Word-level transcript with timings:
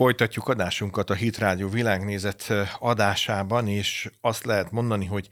Folytatjuk 0.00 0.48
adásunkat 0.48 1.10
a 1.10 1.14
Hit 1.14 1.38
Rádió 1.38 1.68
világnézet 1.68 2.52
adásában, 2.78 3.68
és 3.68 4.10
azt 4.20 4.44
lehet 4.44 4.70
mondani, 4.70 5.06
hogy 5.06 5.28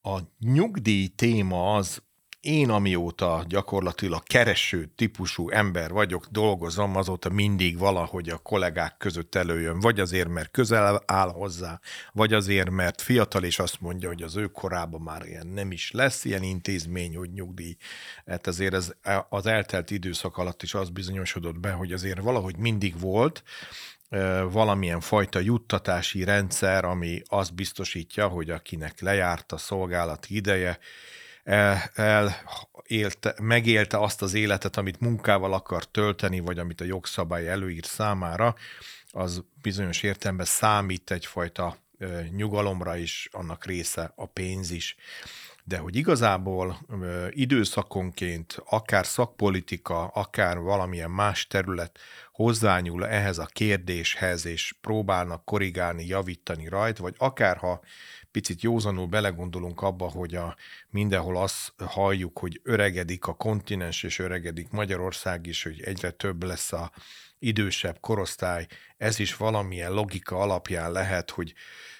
a 0.00 0.18
nyugdíj 0.38 1.06
téma 1.06 1.74
az 1.74 2.02
én 2.42 2.70
amióta 2.70 3.44
gyakorlatilag 3.48 4.22
kereső 4.22 4.92
típusú 4.96 5.50
ember 5.50 5.90
vagyok, 5.90 6.26
dolgozom, 6.30 6.96
azóta 6.96 7.28
mindig 7.30 7.78
valahogy 7.78 8.28
a 8.28 8.38
kollégák 8.38 8.96
között 8.96 9.34
előjön, 9.34 9.80
vagy 9.80 10.00
azért, 10.00 10.28
mert 10.28 10.50
közel 10.50 11.02
áll 11.06 11.28
hozzá, 11.28 11.80
vagy 12.12 12.32
azért, 12.32 12.70
mert 12.70 13.00
fiatal, 13.00 13.44
és 13.44 13.58
azt 13.58 13.80
mondja, 13.80 14.08
hogy 14.08 14.22
az 14.22 14.36
ő 14.36 14.46
korában 14.46 15.00
már 15.00 15.26
ilyen 15.26 15.46
nem 15.46 15.72
is 15.72 15.90
lesz 15.90 16.24
ilyen 16.24 16.42
intézmény, 16.42 17.16
hogy 17.16 17.32
nyugdíj. 17.32 17.76
Hát 18.26 18.46
azért 18.46 18.74
ez, 18.74 18.92
az 19.28 19.46
eltelt 19.46 19.90
időszak 19.90 20.36
alatt 20.36 20.62
is 20.62 20.74
az 20.74 20.90
bizonyosodott 20.90 21.58
be, 21.58 21.70
hogy 21.70 21.92
azért 21.92 22.20
valahogy 22.20 22.56
mindig 22.56 23.00
volt, 23.00 23.42
valamilyen 24.50 25.00
fajta 25.00 25.38
juttatási 25.38 26.24
rendszer, 26.24 26.84
ami 26.84 27.22
azt 27.26 27.54
biztosítja, 27.54 28.28
hogy 28.28 28.50
akinek 28.50 29.00
lejárt 29.00 29.52
a 29.52 29.56
szolgálati 29.56 30.34
ideje, 30.34 30.78
el, 31.44 31.82
el 31.94 32.34
élte, 32.86 33.34
megélte 33.42 33.98
azt 33.98 34.22
az 34.22 34.34
életet, 34.34 34.76
amit 34.76 35.00
munkával 35.00 35.52
akar 35.52 35.84
tölteni, 35.84 36.40
vagy 36.40 36.58
amit 36.58 36.80
a 36.80 36.84
jogszabály 36.84 37.48
előír 37.48 37.84
számára, 37.84 38.54
az 39.10 39.44
bizonyos 39.62 40.02
értelemben 40.02 40.46
számít 40.46 41.10
egyfajta 41.10 41.76
nyugalomra 42.30 42.96
is, 42.96 43.28
annak 43.32 43.64
része 43.64 44.12
a 44.16 44.26
pénz 44.26 44.70
is. 44.70 44.96
De 45.64 45.78
hogy 45.78 45.96
igazából 45.96 46.86
időszakonként 47.30 48.62
akár 48.64 49.06
szakpolitika, 49.06 50.06
akár 50.06 50.58
valamilyen 50.58 51.10
más 51.10 51.46
terület 51.46 51.98
hozzányúl 52.32 53.06
ehhez 53.06 53.38
a 53.38 53.46
kérdéshez, 53.46 54.46
és 54.46 54.74
próbálnak 54.80 55.44
korrigálni, 55.44 56.06
javítani 56.06 56.68
rajta, 56.68 57.02
vagy 57.02 57.14
akár 57.18 57.56
ha 57.56 57.80
picit 58.32 58.62
józanul 58.62 59.06
belegondolunk 59.06 59.82
abba, 59.82 60.08
hogy 60.08 60.34
a, 60.34 60.56
mindenhol 60.90 61.36
azt 61.36 61.72
halljuk, 61.76 62.38
hogy 62.38 62.60
öregedik 62.62 63.26
a 63.26 63.34
kontinens, 63.34 64.02
és 64.02 64.18
öregedik 64.18 64.70
Magyarország 64.70 65.46
is, 65.46 65.62
hogy 65.62 65.80
egyre 65.80 66.10
több 66.10 66.42
lesz 66.42 66.72
a 66.72 66.92
idősebb 67.38 68.00
korosztály, 68.00 68.66
ez 68.96 69.18
is 69.18 69.36
valamilyen 69.36 69.92
logika 69.92 70.36
alapján 70.36 70.92
lehet, 70.92 71.30
hogy 71.30 71.54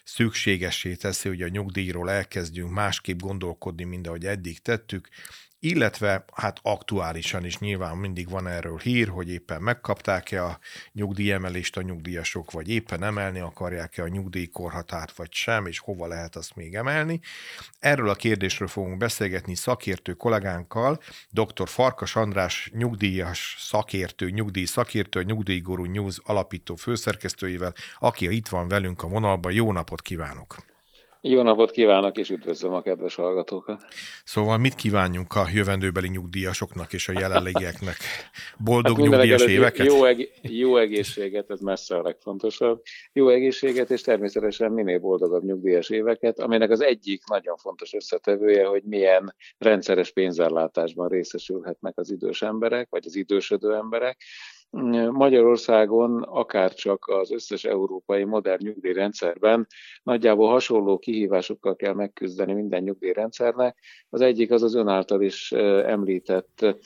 szükségessé 0.04 0.94
teszi, 0.94 1.28
hogy 1.28 1.42
a 1.42 1.48
nyugdíjról 1.48 2.10
elkezdjünk 2.10 2.70
másképp 2.70 3.20
gondolkodni, 3.20 3.84
mint 3.84 4.06
ahogy 4.06 4.26
eddig 4.26 4.58
tettük, 4.58 5.08
illetve 5.64 6.24
hát 6.34 6.58
aktuálisan 6.62 7.44
is 7.44 7.58
nyilván 7.58 7.96
mindig 7.96 8.28
van 8.28 8.46
erről 8.46 8.78
hír, 8.78 9.08
hogy 9.08 9.30
éppen 9.30 9.62
megkapták-e 9.62 10.44
a 10.44 10.58
nyugdíjemelést 10.92 11.76
a 11.76 11.82
nyugdíjasok, 11.82 12.50
vagy 12.50 12.68
éppen 12.68 13.02
emelni 13.02 13.40
akarják-e 13.40 14.02
a 14.02 14.08
nyugdíjkorhatárt, 14.08 15.16
vagy 15.16 15.32
sem, 15.32 15.66
és 15.66 15.78
hova 15.78 16.06
lehet 16.06 16.36
azt 16.36 16.54
még 16.54 16.74
emelni. 16.74 17.20
Erről 17.78 18.08
a 18.08 18.14
kérdésről 18.14 18.68
fogunk 18.68 18.96
beszélgetni 18.96 19.54
szakértő 19.54 20.12
kollégánkkal, 20.12 21.02
dr. 21.30 21.68
Farkas 21.68 22.16
András 22.16 22.70
nyugdíjas 22.74 23.56
szakértő, 23.58 24.30
nyugdíj 24.30 24.64
szakértő, 24.64 25.22
Nyugdíjguru 25.22 25.84
News 25.84 26.18
alapító 26.22 26.74
főszerkesztőjével, 26.74 27.74
aki 27.98 28.34
itt 28.34 28.48
van 28.48 28.68
velünk 28.68 29.02
a 29.02 29.08
vonalban. 29.08 29.52
Jó 29.52 29.72
napot 29.72 30.02
kívánok! 30.02 30.71
Jó 31.24 31.42
napot 31.42 31.70
kívánok, 31.70 32.16
és 32.16 32.30
üdvözlöm 32.30 32.72
a 32.72 32.82
kedves 32.82 33.14
hallgatókat. 33.14 33.82
Szóval 34.24 34.58
mit 34.58 34.74
kívánjunk 34.74 35.34
a 35.34 35.46
jövendőbeli 35.52 36.08
nyugdíjasoknak 36.08 36.92
és 36.92 37.08
a 37.08 37.12
jelenlegieknek? 37.12 37.96
Boldog 38.64 38.98
hát 38.98 39.06
nyugdíjas 39.06 39.42
éveket? 39.42 39.86
Jó, 39.86 40.04
eg- 40.04 40.30
jó 40.42 40.76
egészséget, 40.76 41.50
ez 41.50 41.60
messze 41.60 41.96
a 41.96 42.02
legfontosabb. 42.02 42.82
Jó 43.12 43.28
egészséget, 43.28 43.90
és 43.90 44.00
természetesen 44.00 44.72
minél 44.72 44.98
boldogabb 44.98 45.44
nyugdíjas 45.44 45.90
éveket, 45.90 46.38
aminek 46.38 46.70
az 46.70 46.80
egyik 46.80 47.22
nagyon 47.26 47.56
fontos 47.56 47.92
összetevője, 47.92 48.66
hogy 48.66 48.82
milyen 48.82 49.34
rendszeres 49.58 50.12
pénzellátásban 50.12 51.08
részesülhetnek 51.08 51.98
az 51.98 52.10
idős 52.10 52.42
emberek, 52.42 52.86
vagy 52.90 53.02
az 53.06 53.16
idősödő 53.16 53.74
emberek, 53.74 54.22
Magyarországon, 55.10 56.22
akár 56.22 56.74
csak 56.74 57.06
az 57.06 57.32
összes 57.32 57.64
európai 57.64 58.24
modern 58.24 58.64
nyugdíjrendszerben 58.64 59.66
nagyjából 60.02 60.48
hasonló 60.48 60.98
kihívásokkal 60.98 61.76
kell 61.76 61.94
megküzdeni 61.94 62.52
minden 62.52 62.82
nyugdíjrendszernek. 62.82 63.78
Az 64.08 64.20
egyik 64.20 64.50
az 64.50 64.62
az 64.62 64.74
ön 64.74 64.88
által 64.88 65.22
is 65.22 65.52
említett 65.52 66.76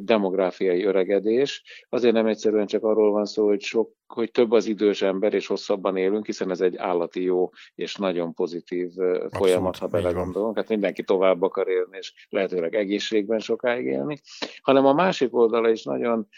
demográfiai 0.00 0.84
öregedés. 0.84 1.62
Azért 1.88 2.14
nem 2.14 2.26
egyszerűen 2.26 2.66
csak 2.66 2.84
arról 2.84 3.12
van 3.12 3.24
szó, 3.24 3.46
hogy 3.46 3.60
sok 3.60 3.92
hogy 4.14 4.30
több 4.30 4.52
az 4.52 4.66
idős 4.66 5.02
ember, 5.02 5.34
és 5.34 5.46
hosszabban 5.46 5.96
élünk, 5.96 6.26
hiszen 6.26 6.50
ez 6.50 6.60
egy 6.60 6.76
állati 6.76 7.22
jó 7.22 7.50
és 7.74 7.96
nagyon 7.96 8.34
pozitív 8.34 8.90
Abszolút, 8.98 9.36
folyamat, 9.36 9.76
ha 9.76 9.86
belegondolunk. 9.86 10.56
Hát 10.56 10.68
mindenki 10.68 11.02
tovább 11.02 11.42
akar 11.42 11.68
élni, 11.68 11.96
és 11.96 12.12
lehetőleg 12.28 12.74
egészségben 12.74 13.38
sokáig 13.38 13.86
élni. 13.86 14.20
Hanem 14.62 14.86
a 14.86 14.92
másik 14.92 15.36
oldala 15.36 15.70
is 15.70 15.82
nagyon 15.84 16.28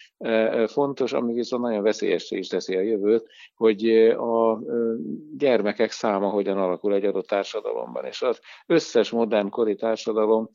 fontos, 0.66 1.12
ami 1.12 1.32
viszont 1.32 1.62
nagyon 1.62 1.82
veszélyesé 1.82 2.36
is 2.36 2.48
teszi 2.48 2.76
a 2.76 2.80
jövőt, 2.80 3.26
hogy 3.54 3.90
a 4.08 4.60
gyermekek 5.36 5.90
száma 5.90 6.28
hogyan 6.28 6.58
alakul 6.58 6.94
egy 6.94 7.04
adott 7.04 7.26
társadalomban. 7.26 8.04
És 8.04 8.22
az 8.22 8.40
összes 8.66 9.10
modern 9.10 9.48
kori 9.48 9.74
társadalom 9.74 10.50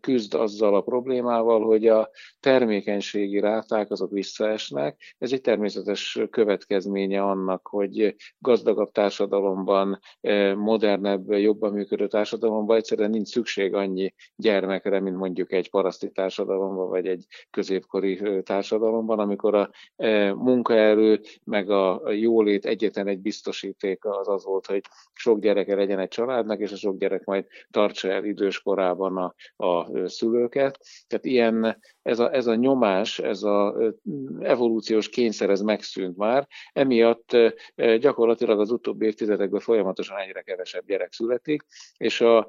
küzd 0.00 0.34
azzal 0.34 0.74
a 0.74 0.80
problémával, 0.80 1.64
hogy 1.64 1.86
a 1.86 2.10
termékenységi 2.40 3.40
ráták 3.40 3.90
azok 3.90 4.10
visszaesnek. 4.10 5.14
Ez 5.18 5.32
egy 5.32 5.40
természetes 5.40 6.18
következménye 6.38 7.22
annak, 7.22 7.66
hogy 7.66 8.14
gazdagabb 8.38 8.90
társadalomban, 8.90 9.98
modernebb, 10.56 11.30
jobban 11.30 11.72
működő 11.72 12.06
társadalomban 12.06 12.76
egyszerűen 12.76 13.10
nincs 13.10 13.28
szükség 13.28 13.74
annyi 13.74 14.14
gyermekre, 14.36 15.00
mint 15.00 15.16
mondjuk 15.16 15.52
egy 15.52 15.70
paraszti 15.70 16.10
társadalomban, 16.10 16.88
vagy 16.88 17.06
egy 17.06 17.26
középkori 17.50 18.42
társadalomban, 18.42 19.18
amikor 19.18 19.54
a 19.54 19.70
munkaerő, 20.34 21.20
meg 21.44 21.70
a 21.70 22.10
jólét 22.10 22.66
egyetlen 22.66 23.06
egy 23.06 23.20
biztosítéka 23.20 24.18
az 24.18 24.28
az 24.28 24.44
volt, 24.44 24.66
hogy 24.66 24.82
sok 25.12 25.40
gyereke 25.40 25.74
legyen 25.74 25.98
egy 25.98 26.08
családnak, 26.08 26.60
és 26.60 26.72
a 26.72 26.76
sok 26.76 26.98
gyerek 26.98 27.24
majd 27.24 27.46
tartsa 27.70 28.10
el 28.10 28.24
idős 28.24 28.62
a, 28.64 29.34
a 29.56 29.88
szülőket. 30.04 30.78
Tehát 31.06 31.24
ilyen, 31.24 31.78
ez 32.02 32.18
a, 32.18 32.34
ez 32.34 32.46
a 32.46 32.54
nyomás, 32.54 33.18
ez 33.18 33.42
az 33.42 33.94
evolúciós 34.40 35.08
kényszer, 35.08 35.50
ez 35.50 35.60
megszűnt 35.60 36.16
már. 36.18 36.48
Emiatt 36.72 37.36
gyakorlatilag 37.98 38.60
az 38.60 38.70
utóbbi 38.70 39.06
évtizedekben 39.06 39.60
folyamatosan 39.60 40.18
egyre 40.18 40.42
kevesebb 40.42 40.86
gyerek 40.86 41.12
születik, 41.12 41.62
és 41.96 42.20
a 42.20 42.48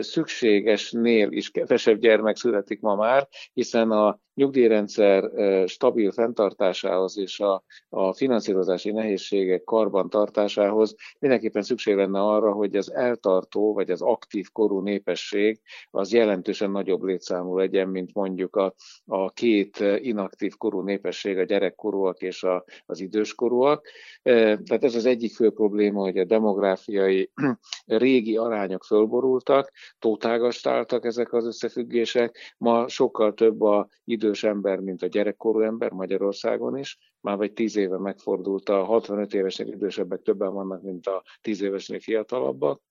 szükségesnél 0.00 1.30
is 1.32 1.50
kevesebb 1.50 1.98
gyermek 1.98 2.36
születik 2.36 2.80
ma 2.80 2.94
már, 2.94 3.28
hiszen 3.52 3.90
a 3.90 4.18
nyugdíjrendszer 4.36 5.30
stabil 5.68 6.10
fenntartásához 6.10 7.18
és 7.18 7.40
a, 7.40 7.64
a 7.88 8.12
finanszírozási 8.12 8.90
nehézségek 8.90 9.64
karban 9.64 10.08
tartásához 10.08 10.94
mindenképpen 11.18 11.62
szükség 11.62 11.94
lenne 11.94 12.20
arra, 12.20 12.52
hogy 12.52 12.76
az 12.76 12.92
eltartó 12.92 13.74
vagy 13.74 13.90
az 13.90 14.02
aktív 14.02 14.48
korú 14.52 14.80
népesség 14.80 15.60
az 15.90 16.12
jelentősen 16.12 16.70
nagyobb 16.70 17.02
létszámú 17.02 17.56
legyen, 17.56 17.88
mint 17.88 18.14
mondjuk 18.14 18.56
a, 18.56 18.74
a 19.04 19.30
két 19.30 19.84
inaktív 19.98 20.56
korú 20.56 20.80
népesség, 20.80 21.38
a 21.38 21.44
gyerekkorúak 21.44 22.22
és 22.22 22.42
a, 22.42 22.64
az 22.86 23.00
időskorúak. 23.00 23.86
Tehát 24.22 24.84
ez 24.84 24.94
az 24.94 25.06
egyik 25.06 25.34
fő 25.34 25.50
probléma, 25.50 26.00
hogy 26.00 26.18
a 26.18 26.24
demográfiai 26.24 27.30
régi 27.86 28.36
arányok 28.36 28.84
fölborultak, 28.84 29.72
tótágastáltak 29.98 31.04
ezek 31.04 31.32
az 31.32 31.46
összefüggések. 31.46 32.54
Ma 32.58 32.88
sokkal 32.88 33.34
több 33.34 33.60
a 33.60 33.88
idős 34.26 34.44
ember, 34.44 34.80
mint 34.80 35.02
a 35.02 35.06
gyerekkorú 35.06 35.60
ember 35.60 35.90
Magyarországon 35.90 36.76
is. 36.78 36.98
Már 37.20 37.36
vagy 37.36 37.52
tíz 37.52 37.76
éve 37.76 37.98
megfordult 37.98 38.68
a 38.68 38.84
65 38.84 39.34
évesek 39.34 39.66
idősebbek 39.66 40.22
többen 40.22 40.52
vannak, 40.52 40.82
mint 40.82 41.06
a 41.06 41.22
10 41.40 41.60
évesnél 41.60 42.00
fiatalabbak. 42.00 42.82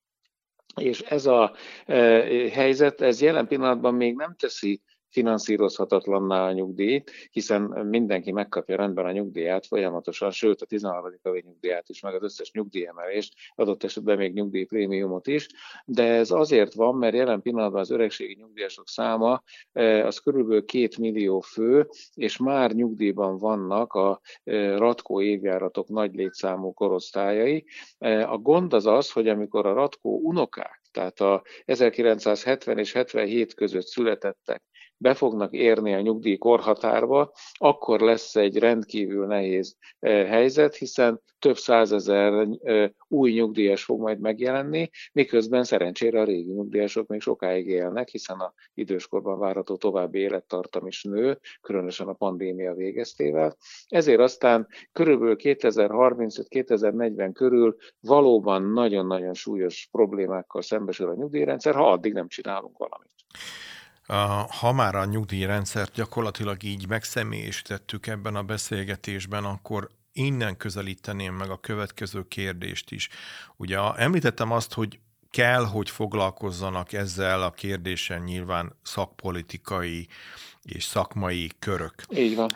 És 0.75 1.01
ez 1.01 1.25
a 1.25 1.55
helyzet, 2.51 3.01
ez 3.01 3.21
jelen 3.21 3.47
pillanatban 3.47 3.93
még 3.93 4.15
nem 4.15 4.35
teszi 4.35 4.81
finanszírozhatatlanná 5.15 6.47
a 6.47 6.51
nyugdíjt, 6.51 7.12
hiszen 7.31 7.62
mindenki 7.62 8.31
megkapja 8.31 8.75
rendben 8.75 9.06
a 9.06 9.12
nyugdíját 9.12 9.65
folyamatosan, 9.65 10.31
sőt 10.31 10.62
a 10.62 10.65
13. 10.65 11.19
havi 11.23 11.44
nyugdíját 11.45 11.89
is, 11.89 12.01
meg 12.01 12.13
az 12.13 12.23
összes 12.23 12.51
nyugdíjemelést, 12.51 13.33
adott 13.56 13.83
esetben 13.83 14.17
még 14.17 14.33
nyugdíjprémiumot 14.33 15.27
is, 15.27 15.47
de 15.85 16.03
ez 16.03 16.31
azért 16.31 16.73
van, 16.73 16.95
mert 16.95 17.15
jelen 17.15 17.41
pillanatban 17.41 17.81
az 17.81 17.91
öregségi 17.91 18.35
nyugdíjasok 18.39 18.88
száma 18.88 19.44
e, 19.71 20.06
az 20.06 20.17
körülbelül 20.17 20.65
két 20.65 20.97
millió 20.97 21.39
fő, 21.39 21.88
és 22.13 22.38
már 22.38 22.71
nyugdíjban 22.71 23.38
vannak 23.38 23.94
a 23.94 24.21
e, 24.44 24.77
ratkó 24.77 25.21
évjáratok 25.21 25.88
nagy 25.88 26.15
létszámú 26.15 26.73
korosztályai. 26.73 27.65
E, 27.97 28.29
a 28.29 28.38
gond 28.38 28.73
az 28.73 28.85
az, 28.85 29.12
hogy 29.12 29.27
amikor 29.27 29.65
a 29.65 29.73
ratkó 29.73 30.19
unokák, 30.23 30.81
tehát 30.91 31.19
a 31.19 31.44
1970 31.65 32.77
és 32.77 32.94
77 32.94 33.53
között 33.53 33.85
születettek 33.85 34.63
be 34.97 35.13
fognak 35.13 35.53
érni 35.53 35.94
a 35.94 36.01
nyugdíj 36.01 36.38
korhatárba, 36.38 37.31
akkor 37.53 38.00
lesz 38.00 38.36
egy 38.36 38.57
rendkívül 38.57 39.25
nehéz 39.25 39.77
helyzet, 40.00 40.75
hiszen 40.75 41.21
több 41.39 41.57
százezer 41.57 42.47
új 43.07 43.31
nyugdíjas 43.31 43.83
fog 43.83 44.00
majd 44.00 44.19
megjelenni, 44.19 44.89
miközben 45.13 45.63
szerencsére 45.63 46.21
a 46.21 46.24
régi 46.24 46.51
nyugdíjasok 46.51 47.07
még 47.07 47.21
sokáig 47.21 47.68
élnek, 47.68 48.09
hiszen 48.09 48.39
a 48.39 48.53
időskorban 48.74 49.39
várható 49.39 49.75
további 49.75 50.19
élettartam 50.19 50.88
is 50.88 51.03
nő, 51.03 51.39
különösen 51.62 52.07
a 52.07 52.13
pandémia 52.13 52.74
végeztével. 52.74 53.57
Ezért 53.88 54.19
aztán 54.19 54.68
körülbelül 54.91 55.36
2035-2040 55.39 57.30
körül 57.33 57.75
valóban 58.00 58.63
nagyon-nagyon 58.63 59.33
súlyos 59.33 59.88
problémákkal 59.91 60.62
szembesül 60.62 61.09
a 61.09 61.15
nyugdíjrendszer, 61.15 61.74
ha 61.75 61.91
addig 61.91 62.13
nem 62.13 62.27
csinálunk 62.27 62.77
valamit. 62.77 63.12
Ha 64.59 64.71
már 64.73 64.95
a 64.95 65.05
nyugdíjrendszert 65.05 65.93
gyakorlatilag 65.93 66.63
így 66.63 66.87
megszemélyisítettük 66.87 68.07
ebben 68.07 68.35
a 68.35 68.43
beszélgetésben, 68.43 69.43
akkor 69.43 69.89
innen 70.13 70.57
közelíteném 70.57 71.33
meg 71.33 71.49
a 71.49 71.59
következő 71.59 72.27
kérdést 72.27 72.91
is. 72.91 73.09
Ugye 73.55 73.79
említettem 73.79 74.51
azt, 74.51 74.73
hogy 74.73 74.99
kell, 75.29 75.65
hogy 75.65 75.89
foglalkozzanak 75.89 76.93
ezzel 76.93 77.41
a 77.41 77.51
kérdésen 77.51 78.21
nyilván 78.21 78.75
szakpolitikai 78.81 80.07
és 80.61 80.83
szakmai 80.83 81.51
körök. 81.59 81.93
Így 82.09 82.35
van. 82.35 82.49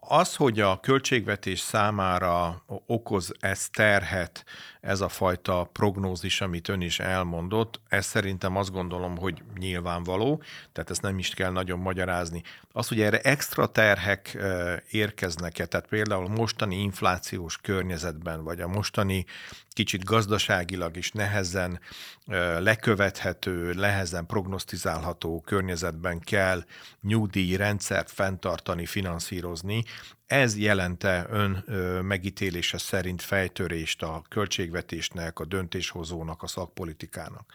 Az, 0.00 0.36
hogy 0.36 0.60
a 0.60 0.80
költségvetés 0.80 1.60
számára 1.60 2.64
okoz 2.86 3.32
ez 3.40 3.68
terhet, 3.68 4.44
ez 4.86 5.00
a 5.00 5.08
fajta 5.08 5.68
prognózis, 5.72 6.40
amit 6.40 6.68
ön 6.68 6.80
is 6.80 7.00
elmondott, 7.00 7.80
ez 7.88 8.06
szerintem 8.06 8.56
azt 8.56 8.70
gondolom, 8.70 9.16
hogy 9.16 9.42
nyilvánvaló, 9.58 10.42
tehát 10.72 10.90
ezt 10.90 11.02
nem 11.02 11.18
is 11.18 11.30
kell 11.30 11.50
nagyon 11.50 11.78
magyarázni. 11.78 12.42
Az, 12.72 12.88
hogy 12.88 13.00
erre 13.00 13.20
extra 13.20 13.66
terhek 13.66 14.38
érkeznek-e, 14.90 15.66
tehát 15.66 15.86
például 15.86 16.28
mostani 16.28 16.76
inflációs 16.76 17.56
környezetben, 17.56 18.44
vagy 18.44 18.60
a 18.60 18.68
mostani 18.68 19.24
kicsit 19.68 20.04
gazdaságilag 20.04 20.96
is 20.96 21.12
nehezen 21.12 21.80
lekövethető, 22.58 23.72
nehezen 23.72 24.26
prognosztizálható 24.26 25.40
környezetben 25.40 26.20
kell 26.20 26.64
nyugdíj 27.02 27.56
rendszert 27.56 28.10
fenntartani, 28.10 28.86
finanszírozni. 28.86 29.84
Ez 30.26 30.58
jelente 30.58 31.26
ön 31.30 31.64
megítélése 32.04 32.78
szerint 32.78 33.22
fejtörést 33.22 34.02
a 34.02 34.22
költségvetésnek, 34.28 35.38
a 35.38 35.44
döntéshozónak, 35.44 36.42
a 36.42 36.46
szakpolitikának? 36.46 37.54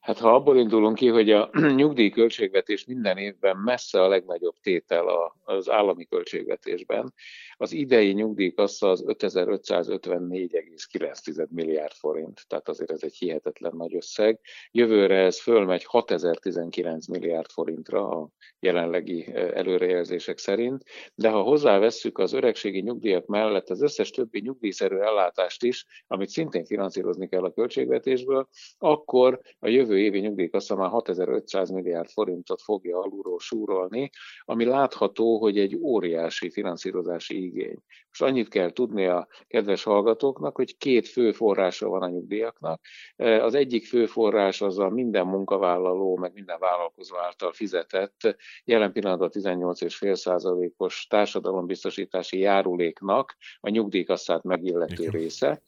Hát 0.00 0.18
ha 0.18 0.34
abból 0.34 0.58
indulunk 0.58 0.96
ki, 0.96 1.08
hogy 1.08 1.30
a 1.30 1.50
nyugdíj 1.80 2.10
költségvetés 2.10 2.84
minden 2.84 3.16
évben 3.16 3.56
messze 3.56 4.02
a 4.02 4.08
legnagyobb 4.08 4.54
tétel 4.62 5.32
az 5.44 5.70
állami 5.70 6.06
költségvetésben, 6.06 7.14
az 7.60 7.72
idei 7.72 8.12
nyugdíjkassa 8.12 8.90
az 8.90 9.04
5554,9 9.06 11.48
milliárd 11.48 11.92
forint, 11.92 12.40
tehát 12.46 12.68
azért 12.68 12.90
ez 12.90 13.02
egy 13.02 13.16
hihetetlen 13.16 13.72
nagy 13.76 13.94
összeg. 13.94 14.40
Jövőre 14.70 15.16
ez 15.16 15.40
fölmegy 15.40 15.84
6019 15.84 17.06
milliárd 17.06 17.50
forintra 17.50 18.08
a 18.08 18.28
jelenlegi 18.60 19.34
előrejelzések 19.34 20.38
szerint, 20.38 20.84
de 21.14 21.28
ha 21.28 21.42
hozzávesszük 21.42 22.18
az 22.18 22.32
öregségi 22.32 22.80
nyugdíjak 22.80 23.26
mellett 23.26 23.70
az 23.70 23.82
összes 23.82 24.10
többi 24.10 24.40
nyugdíjszerű 24.40 24.96
ellátást 24.96 25.64
is, 25.64 25.86
amit 26.06 26.28
szintén 26.28 26.64
finanszírozni 26.64 27.28
kell 27.28 27.44
a 27.44 27.52
költségvetésből, 27.52 28.48
akkor 28.78 29.40
a 29.58 29.68
jövő 29.68 29.98
évi 29.98 30.18
nyugdíjkassa 30.18 30.76
már 30.76 30.90
6500 30.90 31.70
milliárd 31.70 32.08
forintot 32.08 32.62
fogja 32.62 32.98
alulról 32.98 33.38
súrolni, 33.38 34.10
ami 34.44 34.64
látható, 34.64 35.38
hogy 35.38 35.58
egy 35.58 35.76
óriási 35.76 36.50
finanszírozási 36.50 37.47
igény. 37.48 37.78
Most 38.08 38.22
annyit 38.22 38.48
kell 38.48 38.70
tudni 38.70 39.06
a 39.06 39.28
kedves 39.46 39.82
hallgatóknak, 39.82 40.56
hogy 40.56 40.76
két 40.76 41.08
fő 41.08 41.32
forrása 41.32 41.88
van 41.88 42.02
a 42.02 42.08
nyugdíjaknak. 42.08 42.80
Az 43.16 43.54
egyik 43.54 43.86
fő 43.86 44.06
forrás 44.06 44.60
az 44.60 44.78
a 44.78 44.88
minden 44.88 45.26
munkavállaló, 45.26 46.16
meg 46.16 46.32
minden 46.34 46.58
vállalkozó 46.58 47.16
által 47.16 47.52
fizetett, 47.52 48.36
jelen 48.64 48.92
pillanatban 48.92 49.30
18,5%-os 49.32 51.06
társadalombiztosítási 51.06 52.38
járuléknak 52.38 53.36
a 53.60 53.68
nyugdíjkasszát 53.68 54.42
megillető 54.42 55.08
része 55.08 55.62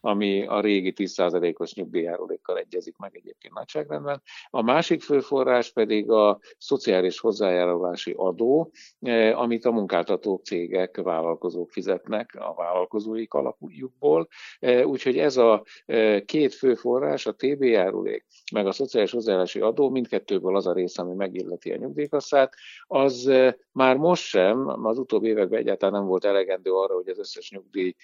ami 0.00 0.46
a 0.46 0.60
régi 0.60 0.92
10%-os 0.96 1.74
nyugdíjjárulékkal 1.74 2.58
egyezik 2.58 2.96
meg 2.96 3.16
egyébként 3.16 3.54
nagyságrendben. 3.54 4.22
A 4.50 4.62
másik 4.62 5.02
fő 5.02 5.20
forrás 5.20 5.72
pedig 5.72 6.10
a 6.10 6.38
szociális 6.58 7.20
hozzájárulási 7.20 8.14
adó, 8.16 8.70
eh, 9.00 9.40
amit 9.40 9.64
a 9.64 9.70
munkáltató 9.70 10.40
cégek, 10.44 10.96
vállalkozók 10.96 11.70
fizetnek 11.70 12.34
a 12.38 12.54
vállalkozói 12.54 13.26
alapjukból. 13.28 14.28
Eh, 14.58 14.86
úgyhogy 14.86 15.18
ez 15.18 15.36
a 15.36 15.64
eh, 15.86 16.20
két 16.20 16.54
fő 16.54 16.74
forrás, 16.74 17.26
a 17.26 17.34
TB 17.34 17.62
járulék, 17.62 18.26
meg 18.52 18.66
a 18.66 18.72
szociális 18.72 19.10
hozzájárulási 19.10 19.60
adó, 19.60 19.90
mindkettőből 19.90 20.56
az 20.56 20.66
a 20.66 20.72
rész, 20.72 20.98
ami 20.98 21.14
megilleti 21.14 21.72
a 21.72 21.76
nyugdíjkasszát, 21.76 22.54
az 22.86 23.30
már 23.72 23.96
most 23.96 24.22
sem, 24.22 24.86
az 24.86 24.98
utóbbi 24.98 25.28
években 25.28 25.60
egyáltalán 25.60 25.94
nem 25.94 26.08
volt 26.08 26.24
elegendő 26.24 26.72
arra, 26.72 26.94
hogy 26.94 27.08
az 27.08 27.18
összes 27.18 27.50
nyugdíj 27.50 27.94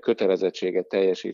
kötelezettséget 0.00 0.88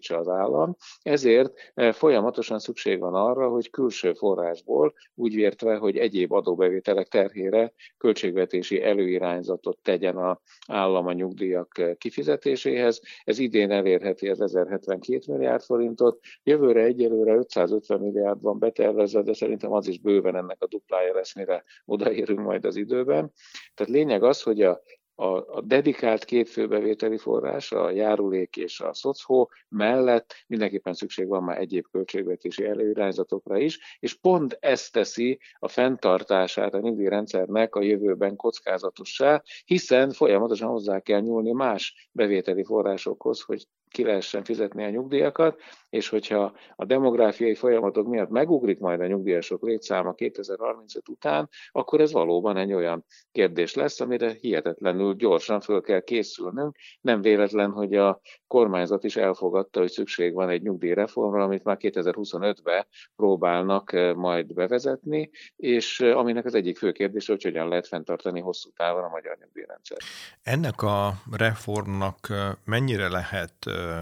teljesítse 0.05 0.17
az 0.17 0.29
állam, 0.29 0.77
ezért 1.03 1.73
folyamatosan 1.93 2.59
szükség 2.59 3.01
van 3.01 3.15
arra, 3.15 3.49
hogy 3.49 3.71
külső 3.71 4.12
forrásból, 4.12 4.95
úgy 5.15 5.35
vértve, 5.35 5.77
hogy 5.77 5.97
egyéb 5.97 6.33
adóbevételek 6.33 7.09
terhére 7.09 7.73
költségvetési 7.99 8.83
előirányzatot 8.83 9.79
tegyen 9.83 10.17
az 10.17 10.37
állam 10.67 11.06
a 11.06 11.12
nyugdíjak 11.12 11.97
kifizetéséhez. 11.99 13.01
Ez 13.25 13.39
idén 13.39 13.71
elérheti 13.71 14.29
az 14.29 14.41
1072 14.41 15.33
milliárd 15.33 15.62
forintot, 15.62 16.21
jövőre 16.43 16.83
egyelőre 16.83 17.35
550 17.35 18.01
milliárd 18.01 18.43
van 18.43 18.59
betervezve, 18.59 19.23
de 19.23 19.35
szerintem 19.35 19.73
az 19.73 19.87
is 19.87 19.99
bőven 19.99 20.37
ennek 20.37 20.62
a 20.62 20.67
duplája 20.67 21.15
lesz, 21.15 21.35
mire 21.35 21.65
odaérünk 21.85 22.41
majd 22.41 22.65
az 22.65 22.77
időben. 22.77 23.33
Tehát 23.75 23.93
lényeg 23.93 24.23
az, 24.23 24.43
hogy 24.43 24.62
a 24.62 24.83
a, 25.14 25.56
a 25.56 25.61
dedikált 25.61 26.25
két 26.25 26.49
főbevételi 26.49 27.19
forrás, 27.19 27.72
a 27.72 27.90
járulék 27.90 28.56
és 28.56 28.81
a 28.81 28.94
szocó 28.94 29.50
mellett 29.69 30.34
mindenképpen 30.46 30.94
szükség 30.94 31.28
van 31.28 31.43
már 31.43 31.58
egyéb 31.58 31.87
költségvetési 31.90 32.64
előirányzatokra 32.64 33.58
is, 33.58 33.99
és 33.99 34.14
pont 34.14 34.56
ezt 34.61 34.93
teszi 34.93 35.38
a 35.58 35.69
fenntartását 35.69 36.75
a 36.75 36.81
nyugdíjrendszernek 36.81 37.75
a 37.75 37.82
jövőben 37.82 38.37
kockázatossá, 38.37 39.43
hiszen 39.64 40.11
folyamatosan 40.11 40.69
hozzá 40.69 41.00
kell 41.00 41.20
nyúlni 41.20 41.52
más 41.52 42.08
bevételi 42.12 42.64
forrásokhoz, 42.64 43.40
hogy 43.40 43.67
ki 43.94 44.05
lehessen 44.05 44.44
fizetni 44.44 44.84
a 44.84 44.91
nyugdíjakat, 44.91 45.60
és 45.89 46.08
hogyha 46.08 46.53
a 46.77 46.84
demográfiai 46.84 47.55
folyamatok 47.55 48.06
miatt 48.06 48.29
megugrik 48.29 48.79
majd 48.79 49.01
a 49.01 49.06
nyugdíjasok 49.06 49.63
létszáma 49.63 50.15
2035 50.15 51.08
után, 51.08 51.48
akkor 51.70 52.01
ez 52.01 52.13
valóban 52.13 52.56
egy 52.56 52.72
olyan 52.72 53.05
kérdés 53.32 53.74
lesz, 53.74 54.01
amire 54.01 54.36
hihetetlenül 54.41 55.15
gyorsan 55.15 55.60
föl 55.60 55.81
kell 55.81 56.01
készülnünk. 56.01 56.77
Nem 57.01 57.20
véletlen, 57.20 57.70
hogy 57.70 57.94
a 57.94 58.20
kormányzat 58.46 59.05
is 59.05 59.17
elfogadta, 59.17 59.81
hogy 59.81 59.91
szükség 59.91 60.34
van 60.34 60.48
egy 60.48 60.63
nyugdíjreformra, 60.63 61.44
amit 61.44 61.65
már 61.65 61.77
2025-ben 61.81 62.86
próbálnak 63.17 63.93
eh, 63.93 64.15
majd 64.15 64.55
bevezetni, 64.55 65.31
és 65.56 66.01
eh, 66.01 66.19
aminek 66.19 66.44
az 66.44 66.55
egyik 66.55 66.79
fő 66.79 66.93
kérdés, 66.93 67.27
hogy 67.27 67.43
hogyan 67.43 67.69
lehet 67.69 67.86
fenntartani 67.86 68.41
hosszú 68.41 68.70
távon 68.77 69.03
a 69.03 69.08
magyar 69.08 69.36
nyugdíjrendszer. 69.41 69.98
Ennek 70.43 70.82
a 70.82 71.13
reformnak 71.36 72.19
eh, 72.31 72.51
mennyire 72.65 73.08
lehet 73.08 73.55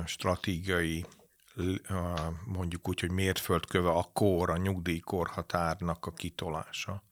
stratégiai 0.06 1.04
mondjuk 2.44 2.88
úgy, 2.88 3.00
hogy 3.00 3.10
mérföldköve 3.10 3.90
a 3.90 4.10
kor, 4.12 4.50
a 4.50 4.56
nyugdíjkorhatárnak 4.56 6.06
a 6.06 6.12
kitolása? 6.12 7.02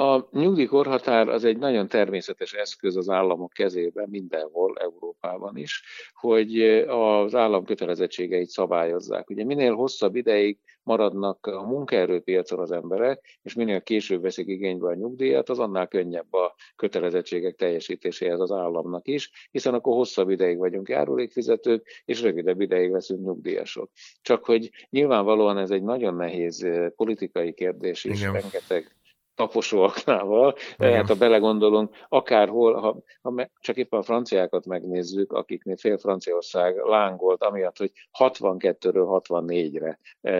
A 0.00 0.28
nyugdíjkorhatár 0.32 1.28
az 1.28 1.44
egy 1.44 1.58
nagyon 1.58 1.88
természetes 1.88 2.52
eszköz 2.52 2.96
az 2.96 3.08
államok 3.08 3.52
kezében, 3.52 4.08
mindenhol, 4.08 4.76
Európában 4.78 5.56
is, 5.56 5.82
hogy 6.12 6.60
az 6.86 7.34
állam 7.34 7.64
kötelezettségeit 7.64 8.48
szabályozzák. 8.48 9.30
Ugye 9.30 9.44
minél 9.44 9.74
hosszabb 9.74 10.16
ideig 10.16 10.58
maradnak 10.82 11.46
a 11.46 11.62
munkaerőpiacon 11.62 12.58
az 12.58 12.70
emberek, 12.70 13.38
és 13.42 13.54
minél 13.54 13.82
később 13.82 14.22
veszik 14.22 14.46
igénybe 14.46 14.88
a 14.88 14.94
nyugdíjat, 14.94 15.48
az 15.48 15.58
annál 15.58 15.88
könnyebb 15.88 16.32
a 16.32 16.54
kötelezettségek 16.76 17.54
teljesítéséhez 17.54 18.40
az 18.40 18.50
államnak 18.50 19.08
is, 19.08 19.48
hiszen 19.50 19.74
akkor 19.74 19.94
hosszabb 19.94 20.30
ideig 20.30 20.58
vagyunk 20.58 20.88
járulékfizetők, 20.88 22.02
és 22.04 22.22
rövidebb 22.22 22.60
ideig 22.60 22.90
veszünk 22.90 23.24
nyugdíjasok. 23.24 23.90
Csak 24.22 24.44
hogy 24.44 24.70
nyilvánvalóan 24.90 25.58
ez 25.58 25.70
egy 25.70 25.82
nagyon 25.82 26.14
nehéz 26.14 26.66
politikai 26.96 27.52
kérdés 27.52 28.04
is, 28.04 28.20
Igen. 28.20 28.32
rengeteg 28.32 28.94
taposóaknával. 29.40 30.54
Igen. 30.78 30.92
Hát 30.94 31.08
ha 31.08 31.14
belegondolunk, 31.14 31.94
akárhol, 32.08 32.74
ha, 32.74 33.02
ha 33.22 33.50
csak 33.60 33.76
éppen 33.76 33.98
a 33.98 34.02
franciákat 34.02 34.66
megnézzük, 34.66 35.32
akiknél 35.32 35.76
fél 35.76 35.98
Franciaország 35.98 36.76
lángolt, 36.76 37.42
amiatt, 37.42 37.78
hogy 37.78 37.92
62-ről 38.18 39.20
64-re 39.26 39.98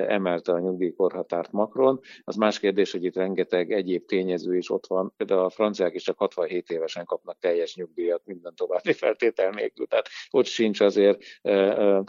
emelte 0.09 0.53
a 0.53 0.59
nyugdíjkorhatárt 0.59 1.53
Macron, 1.53 2.01
az 2.25 2.37
más 2.37 2.59
kérdés, 2.59 2.93
hogy 2.93 3.05
itt 3.05 3.17
rengeteg 3.17 3.73
egyéb 3.73 4.07
tényező 4.07 4.57
is 4.57 4.71
ott 4.71 4.87
van, 4.87 5.13
de 5.17 5.35
a 5.35 5.51
franciák 5.51 5.95
is 5.95 6.03
csak 6.03 6.19
67 6.19 6.71
évesen 6.71 7.05
kapnak 7.05 7.39
teljes 7.39 7.77
nyugdíjat 7.77 8.23
minden 8.25 8.55
további 8.55 8.93
feltétel 8.93 9.51
nélkül, 9.51 9.87
tehát 9.87 10.09
ott 10.31 10.47
sincs 10.47 10.81
azért 10.81 11.23
e, 11.43 11.51
e, 11.51 12.03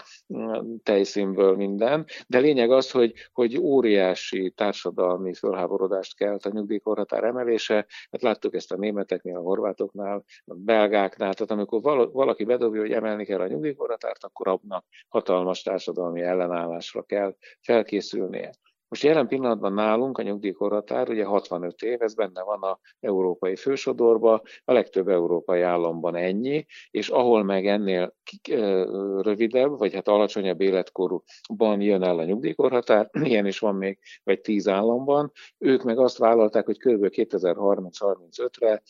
tejszínből 0.84 1.56
minden, 1.56 2.06
de 2.28 2.40
lényeg 2.40 2.72
az, 2.72 2.92
hogy, 2.92 3.14
hogy 3.34 3.58
óriási 3.58 4.54
társadalmi 4.56 5.34
fölháborodást 5.34 6.16
kelt 6.16 6.46
a 6.46 6.50
nyugdíj 6.54 6.80
korhatár 6.82 7.24
emelése. 7.24 7.86
Hát 8.12 8.22
láttuk 8.22 8.56
ezt 8.56 8.72
a 8.72 8.78
németeknél, 8.78 9.38
a 9.38 9.42
horvátoknál, 9.42 10.24
a 10.46 10.54
belgáknál, 10.54 11.34
tehát 11.34 11.52
amikor 11.52 11.82
valaki 12.12 12.44
bedobja, 12.44 12.82
hogy 12.82 12.92
emelni 12.92 13.26
kell 13.26 13.40
a 13.40 13.48
nyugdíjkorhatárt, 13.48 14.24
akkor 14.24 14.48
abnak 14.48 14.86
hatalmas 15.08 15.62
társadalmi 15.62 16.22
ellenállásra 16.22 17.04
kell 17.04 17.36
felkészülnie. 17.62 18.52
Most 18.92 19.04
jelen 19.04 19.28
pillanatban 19.28 19.74
nálunk 19.74 20.18
a 20.18 20.22
nyugdíjkorhatár 20.22 21.10
ugye 21.10 21.26
65 21.26 21.82
év, 21.82 22.02
ez 22.02 22.14
benne 22.14 22.44
van 22.44 22.62
a 22.62 22.80
európai 23.00 23.56
fősodorba, 23.56 24.42
a 24.64 24.74
legtöbb 24.74 25.08
európai 25.08 25.62
államban 25.62 26.16
ennyi, 26.16 26.66
és 26.90 27.10
ahol 27.10 27.44
meg 27.44 27.68
ennél 27.68 28.16
rövidebb, 29.22 29.78
vagy 29.78 29.94
hát 29.94 30.08
alacsonyabb 30.08 30.62
életkorúban 30.62 31.82
jön 31.82 32.04
el 32.04 32.18
a 32.20 32.24
nyugdíjkorhatár, 32.24 33.10
ilyen 33.30 33.46
is 33.46 33.60
van 33.60 33.76
még, 33.76 34.00
vagy 34.24 34.42
10 34.42 34.68
államban, 34.68 35.32
ők 35.58 35.84
meg 35.84 36.00
azt 36.00 36.18
vállalták, 36.18 36.66
hogy 36.66 36.78
kb. 36.78 37.08
2030-35-re 37.12 38.82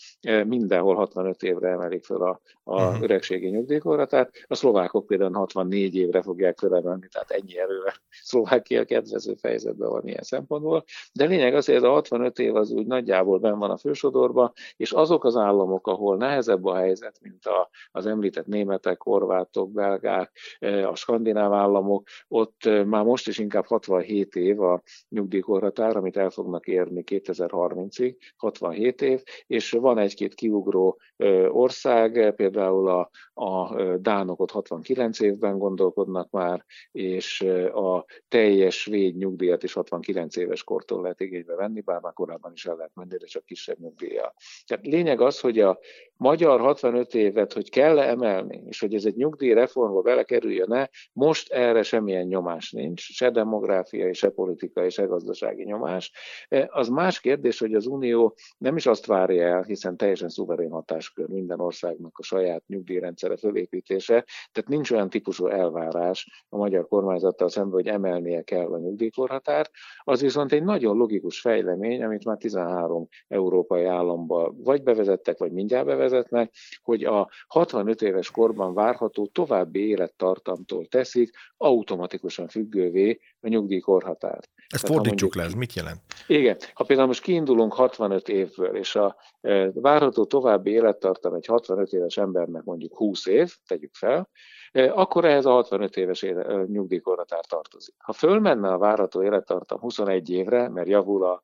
mindenhol 0.44 0.96
65 0.96 1.44
évre 1.44 1.70
emelik 1.70 2.04
fel 2.04 2.22
a, 2.22 2.42
a 2.64 2.84
uh-huh. 2.84 3.04
öregségi 3.04 3.48
nyugdíjkorhatárt, 3.48 4.46
a 4.48 4.56
szlovákok 4.56 5.06
például 5.06 5.34
64 5.34 5.96
évre 5.96 6.22
fogják 6.22 6.58
fölemelni, 6.58 7.08
tehát 7.12 7.32
ennyi 7.32 7.60
erővel 7.60 7.94
Szlovákia 8.24 8.86
kedvező 8.86 9.36
fejezetben 9.36 9.90
van 9.92 10.08
ilyen 10.08 10.24
szempontból, 10.24 10.84
de 11.14 11.26
lényeg 11.26 11.54
ez 11.54 11.84
a 11.84 11.90
65 11.90 12.40
év 12.40 12.56
az 12.56 12.72
úgy 12.72 12.86
nagyjából 12.86 13.40
ben 13.40 13.60
van 13.60 13.70
a 13.70 13.78
fősodorban, 13.78 14.52
és 14.78 14.92
azok 14.92 15.24
az 15.24 15.36
államok, 15.36 15.88
ahol 15.88 16.18
nehezebb 16.18 16.66
a 16.66 16.76
helyzet, 16.76 17.18
mint 17.22 17.46
a, 17.46 17.70
az 17.92 18.06
említett 18.06 18.46
németek, 18.46 19.02
horvátok, 19.02 19.72
belgák, 19.72 20.38
e, 20.60 20.88
a 20.88 20.96
skandináv 20.96 21.54
államok, 21.54 22.08
ott 22.28 22.66
e, 22.66 22.84
már 22.84 23.04
most 23.04 23.28
is 23.28 23.38
inkább 23.38 23.66
67 23.66 24.36
év 24.36 24.62
a 24.62 24.82
nyugdíjkorhatár, 25.10 25.98
amit 25.98 26.18
el 26.18 26.30
fognak 26.30 26.68
érni 26.68 27.04
2030-ig, 27.06 28.16
67 28.38 29.02
év, 29.02 29.24
és 29.48 29.72
van 29.72 29.98
egy-két 29.98 30.34
kiugró 30.34 31.00
e, 31.18 31.52
ország, 31.52 32.34
például 32.36 32.88
a, 32.90 33.10
a 33.34 33.76
dánok 33.98 34.40
ott 34.40 34.52
69 34.52 35.20
évben 35.20 35.58
gondolkodnak 35.58 36.30
már, 36.30 36.66
és 36.92 37.42
a 37.74 38.06
teljes 38.28 38.82
svéd 38.82 39.18
nyugdíjat 39.18 39.64
is 39.64 39.74
69 39.90 40.36
éves 40.36 40.64
kortól 40.64 41.02
lehet 41.02 41.20
igénybe 41.20 41.56
venni, 41.56 41.82
bár 41.82 42.02
már 42.02 42.14
korábban 42.14 42.52
is 42.54 42.66
el 42.66 42.76
lehet 42.76 42.92
menni, 42.96 43.18
de 43.18 43.26
csak 43.26 43.46
kisebb 43.46 43.80
nyugdíja. 43.80 44.34
Tehát 44.66 44.86
lényeg 44.86 45.22
az, 45.22 45.40
hogy 45.40 45.60
a 45.60 45.80
magyar 46.16 46.60
65 46.60 47.14
évet, 47.14 47.54
hogy 47.54 47.70
kell 47.70 48.00
-e 48.00 48.10
emelni, 48.10 48.64
és 48.66 48.80
hogy 48.80 48.94
ez 48.94 49.06
egy 49.06 49.16
nyugdíjreformba 49.16 50.02
belekerüljön-e, 50.02 50.90
most 51.14 51.52
erre 51.52 51.84
semmilyen 51.84 52.26
nyomás 52.26 52.72
nincs, 52.72 53.02
se 53.02 53.30
demográfiai, 53.30 54.14
se 54.14 54.30
politikai, 54.30 54.90
se 54.90 55.04
gazdasági 55.04 55.64
nyomás. 55.64 56.12
E, 56.48 56.70
az 56.72 56.88
más 56.88 57.20
kérdés, 57.20 57.60
hogy 57.60 57.74
az 57.74 57.86
Unió 57.86 58.36
nem 58.58 58.76
is 58.76 58.86
azt 58.86 59.06
várja 59.06 59.48
el, 59.48 59.62
hiszen 59.62 59.98
teljesen 59.98 60.30
szuverén 60.30 60.72
hatáskör 60.72 61.28
minden 61.28 61.60
országnak 61.60 62.18
a 62.18 62.24
saját 62.24 62.64
nyugdíjrendszere 62.68 63.38
fölépítése, 63.38 64.26
tehát 64.52 64.70
nincs 64.70 64.92
olyan 64.92 65.10
típusú 65.10 65.48
elvárás 65.48 66.46
a 66.50 66.58
magyar 66.58 66.88
kormányzattal 66.88 67.50
szemben, 67.50 67.74
hogy 67.74 67.88
emelnie 67.88 68.42
kell 68.42 68.74
a 68.74 68.80
nyugdíjkorhatárt, 68.80 69.71
az 70.04 70.22
viszont 70.22 70.52
egy 70.52 70.64
nagyon 70.64 70.98
logikus 70.98 71.40
fejlemény, 71.40 72.04
amit 72.04 72.26
már 72.26 72.38
13 72.38 73.08
európai 73.28 73.86
államban 73.86 74.62
vagy 74.64 74.84
bevezettek, 74.84 75.38
vagy 75.38 75.52
mindjárt 75.52 75.86
bevezetnek, 75.86 76.54
hogy 76.84 77.04
a 77.04 77.30
65 77.48 78.02
éves 78.02 78.32
korban 78.32 78.74
várható 78.74 79.26
további 79.26 79.88
élettartamtól 79.88 80.86
teszik 80.86 81.36
automatikusan 81.58 82.48
függővé 82.48 83.20
a 83.40 83.48
nyugdíjkorhatárt. 83.48 84.50
Ezt 84.68 84.84
Tehát, 84.84 84.96
fordítsuk 84.96 85.20
mondjuk, 85.20 85.36
le, 85.36 85.44
ez 85.44 85.54
mit 85.54 85.74
jelent? 85.74 86.02
Igen, 86.28 86.58
ha 86.74 86.84
például 86.84 87.08
most 87.08 87.22
kiindulunk 87.22 87.74
65 87.74 88.30
évből, 88.30 88.76
és 88.76 88.96
a 88.96 89.16
e, 89.42 89.72
várható 89.72 90.26
további 90.26 90.72
élettartam 90.72 91.34
egy 91.34 91.46
65 91.46 91.92
éves 91.92 92.18
embernek 92.18 92.64
mondjuk 92.64 92.98
20 92.98 93.26
év, 93.26 93.56
tegyük 93.68 93.94
fel, 93.94 94.30
akkor 94.74 95.26
ehhez 95.26 95.46
a 95.46 95.52
65 95.52 95.98
éves 95.98 96.26
nyugdíjkorhatár 96.66 97.46
tartozik. 97.46 97.96
Ha 97.98 98.14
fölmenne 98.14 98.70
a 98.72 98.78
várható 98.78 99.24
élettartam 99.24 99.80
21 99.80 100.30
évre, 100.30 100.70
mert 100.70 100.88
javul 100.88 101.24
a 101.24 101.44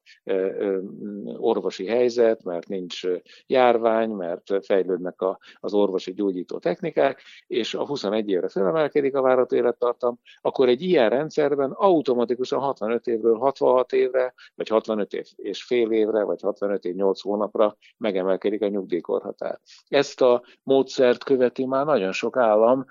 orvosi 1.37 1.85
helyzet, 1.85 2.43
mert 2.43 2.67
nincs 2.67 3.01
járvány, 3.47 4.09
mert 4.09 4.65
fejlődnek 4.65 5.23
az 5.59 5.73
orvosi 5.73 6.13
gyógyító 6.13 6.57
technikák, 6.57 7.21
és 7.47 7.73
a 7.73 7.85
21 7.85 8.29
évre 8.29 8.49
felemelkedik 8.49 9.15
a 9.15 9.21
várható 9.21 9.55
élettartam, 9.55 10.19
akkor 10.41 10.67
egy 10.67 10.81
ilyen 10.81 11.09
rendszerben 11.09 11.71
automatikusan 11.71 12.59
65 12.59 13.07
évről 13.07 13.37
66 13.37 13.93
évre, 13.93 14.33
vagy 14.55 14.67
65 14.67 15.13
év 15.13 15.25
és 15.35 15.63
fél 15.63 15.91
évre, 15.91 16.23
vagy 16.23 16.41
65 16.41 16.85
év 16.85 16.95
8 16.95 17.21
hónapra 17.21 17.77
megemelkedik 17.97 18.61
a 18.61 18.67
nyugdíjkorhatár. 18.67 19.59
Ezt 19.87 20.21
a 20.21 20.43
módszert 20.63 21.23
követi 21.23 21.65
már 21.65 21.85
nagyon 21.85 22.11
sok 22.11 22.37
állam, 22.37 22.85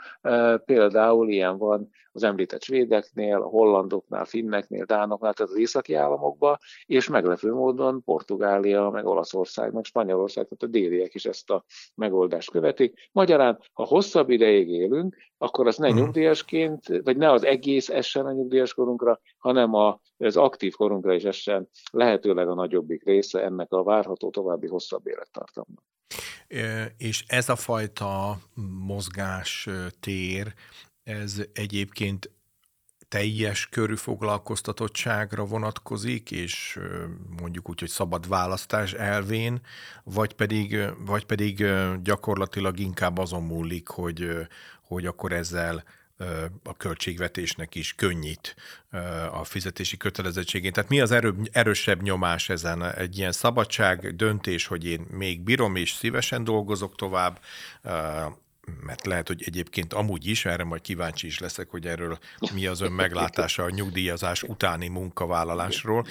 Például 0.65 1.29
ilyen 1.29 1.59
van 1.59 1.91
az 2.13 2.23
említett 2.23 2.63
svédeknél, 2.63 3.37
a 3.37 3.47
hollandoknál, 3.47 4.25
finneknél, 4.25 4.85
dánoknál, 4.85 5.33
tehát 5.33 5.53
az 5.53 5.59
északi 5.59 5.95
államokban, 5.95 6.57
és 6.87 7.09
meglepő 7.09 7.53
módon 7.53 8.03
Portugália, 8.05 8.91
meg 8.91 9.07
Olaszország, 9.07 9.73
meg 9.73 9.85
Spanyolország, 9.85 10.45
tehát 10.45 10.63
a 10.63 10.79
déliek 10.79 11.15
is 11.15 11.25
ezt 11.25 11.51
a 11.51 11.65
megoldást 11.95 12.51
követik. 12.51 13.09
Magyarán, 13.13 13.59
ha 13.73 13.85
hosszabb 13.85 14.31
ideig 14.31 14.69
élünk, 14.69 15.17
akkor 15.39 15.67
az 15.67 15.77
ne 15.77 15.89
hmm. 15.89 15.99
nyugdíjasként, 15.99 16.87
vagy 17.03 17.17
ne 17.17 17.31
az 17.31 17.45
egész 17.45 17.89
essen 17.89 18.27
a 18.27 18.33
nyugdíjas 18.33 18.75
korunkra, 18.75 19.21
hanem 19.39 19.75
az 20.17 20.37
aktív 20.37 20.75
korunkra 20.75 21.15
is 21.15 21.25
essen 21.25 21.69
lehetőleg 21.93 22.49
a 22.49 22.55
nagyobbik 22.55 23.05
része 23.05 23.43
ennek 23.43 23.73
a 23.73 23.83
várható 23.83 24.31
további 24.31 24.67
hosszabb 24.67 25.07
élettartamnak. 25.07 25.85
És 26.97 27.25
ez 27.27 27.49
a 27.49 27.57
fajta 27.57 28.41
mozgás 28.87 29.69
tér, 30.01 30.55
ez 31.05 31.43
egyébként 31.53 32.31
teljes 33.09 33.69
körű 33.69 33.95
foglalkoztatottságra 33.97 35.45
vonatkozik, 35.45 36.31
és 36.31 36.79
mondjuk 37.41 37.69
úgy, 37.69 37.81
hogy 37.81 37.89
szabad 37.89 38.29
választás 38.29 38.93
elvén, 38.93 39.61
vagy 40.05 40.35
pedig, 40.35 40.79
vagy 40.99 41.25
pedig 41.25 41.67
gyakorlatilag 42.03 42.79
inkább 42.79 43.19
azon 43.19 43.43
múlik, 43.43 43.89
hogy, 43.89 44.29
hogy 44.83 45.07
akkor 45.07 45.33
ezzel 45.33 45.85
a 46.63 46.77
költségvetésnek 46.77 47.75
is 47.75 47.95
könnyít 47.95 48.57
a 49.33 49.45
fizetési 49.45 49.97
kötelezettségén. 49.97 50.73
Tehát 50.73 50.91
mi 50.91 51.01
az 51.01 51.11
erő, 51.11 51.35
erősebb 51.53 52.03
nyomás 52.03 52.49
ezen? 52.49 52.85
Egy 52.95 53.19
ilyen 53.19 53.33
szabadság, 53.33 54.17
döntés, 54.17 54.67
hogy 54.67 54.87
én 54.87 55.07
még 55.11 55.41
bírom 55.41 55.77
és 55.77 55.93
szívesen 55.93 56.45
dolgozok 56.45 56.97
tovább, 56.97 57.41
mert 58.81 59.07
lehet, 59.07 59.27
hogy 59.27 59.43
egyébként 59.47 59.93
amúgy 59.93 60.27
is, 60.27 60.45
erre 60.45 60.65
majd 60.65 60.81
kíváncsi 60.81 61.27
is 61.27 61.39
leszek, 61.39 61.69
hogy 61.69 61.87
erről 61.87 62.19
mi 62.55 62.67
az 62.67 62.81
ön 62.81 62.93
meglátása 62.93 63.63
a 63.63 63.71
nyugdíjazás 63.71 64.43
utáni 64.43 64.89
munkavállalásról, 64.89 66.07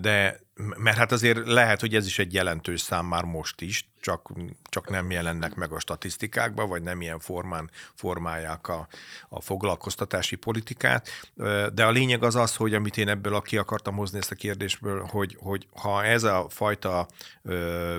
de 0.00 0.40
mert 0.76 0.96
hát 0.96 1.12
azért 1.12 1.46
lehet, 1.46 1.80
hogy 1.80 1.94
ez 1.94 2.06
is 2.06 2.18
egy 2.18 2.32
jelentős 2.32 2.80
szám 2.80 3.06
már 3.06 3.24
most 3.24 3.60
is, 3.60 3.88
csak, 4.04 4.32
csak 4.62 4.90
nem 4.90 5.10
jelennek 5.10 5.54
meg 5.54 5.72
a 5.72 5.78
statisztikákba, 5.78 6.66
vagy 6.66 6.82
nem 6.82 7.00
ilyen 7.00 7.18
formán 7.18 7.70
formálják 7.94 8.68
a, 8.68 8.88
a 9.28 9.40
foglalkoztatási 9.40 10.36
politikát. 10.36 11.08
De 11.74 11.84
a 11.84 11.90
lényeg 11.90 12.22
az 12.22 12.34
az, 12.34 12.56
hogy 12.56 12.74
amit 12.74 12.96
én 12.96 13.08
ebből 13.08 13.40
ki 13.40 13.56
akartam 13.56 13.96
hozni 13.96 14.18
ezt 14.18 14.30
a 14.30 14.34
kérdésből, 14.34 15.04
hogy, 15.10 15.36
hogy 15.40 15.66
ha 15.74 16.04
ez 16.04 16.22
a 16.22 16.46
fajta 16.48 17.06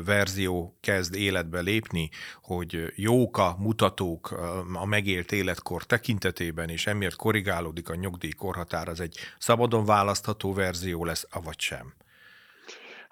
verzió 0.06 0.78
kezd 0.82 1.16
életbe 1.16 1.60
lépni, 1.60 2.10
hogy 2.42 2.94
jók 2.96 3.38
a 3.38 3.56
mutatók 3.60 4.32
a 4.74 4.86
megélt 4.86 5.32
életkor 5.32 5.84
tekintetében, 5.84 6.70
és 6.70 6.88
emiatt 6.88 7.16
korrigálódik 7.16 7.90
a 7.90 7.96
nyugdíjkorhatár, 7.96 8.88
az 8.88 9.00
egy 9.00 9.18
szabadon 9.38 9.86
választható 9.86 10.54
verzió 10.54 11.06
lesz, 11.06 11.28
avagy 11.30 11.60
sem. 11.60 11.94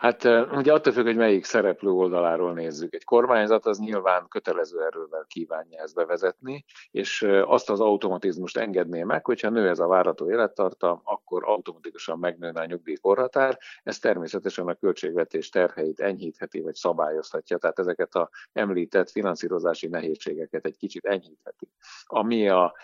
Hát 0.03 0.23
ugye 0.51 0.73
attól 0.73 0.93
függ, 0.93 1.05
hogy 1.05 1.15
melyik 1.15 1.43
szereplő 1.43 1.89
oldaláról 1.89 2.53
nézzük. 2.53 2.93
Egy 2.93 3.03
kormányzat 3.03 3.65
az 3.65 3.79
nyilván 3.79 4.27
kötelező 4.27 4.85
erővel 4.85 5.25
kívánja 5.27 5.81
ezt 5.81 5.95
bevezetni, 5.95 6.65
és 6.91 7.27
azt 7.45 7.69
az 7.69 7.79
automatizmust 7.79 8.57
engedné 8.57 9.03
meg, 9.03 9.25
hogyha 9.25 9.49
nő 9.49 9.69
ez 9.69 9.79
a 9.79 9.87
várható 9.87 10.31
élettartam, 10.31 11.01
akkor 11.03 11.43
automatikusan 11.45 12.19
megnőne 12.19 12.61
a 12.61 12.65
nyugdíjkorhatár. 12.65 13.57
Ez 13.83 13.99
természetesen 13.99 14.67
a 14.67 14.73
költségvetés 14.73 15.49
terheit 15.49 15.99
enyhítheti, 15.99 16.61
vagy 16.61 16.75
szabályozhatja, 16.75 17.57
tehát 17.57 17.79
ezeket 17.79 18.15
a 18.15 18.29
említett 18.53 19.09
finanszírozási 19.09 19.87
nehézségeket 19.87 20.65
egy 20.65 20.77
kicsit 20.77 21.05
enyhítheti. 21.05 21.69
Ami 22.05 22.49
a 22.49 22.75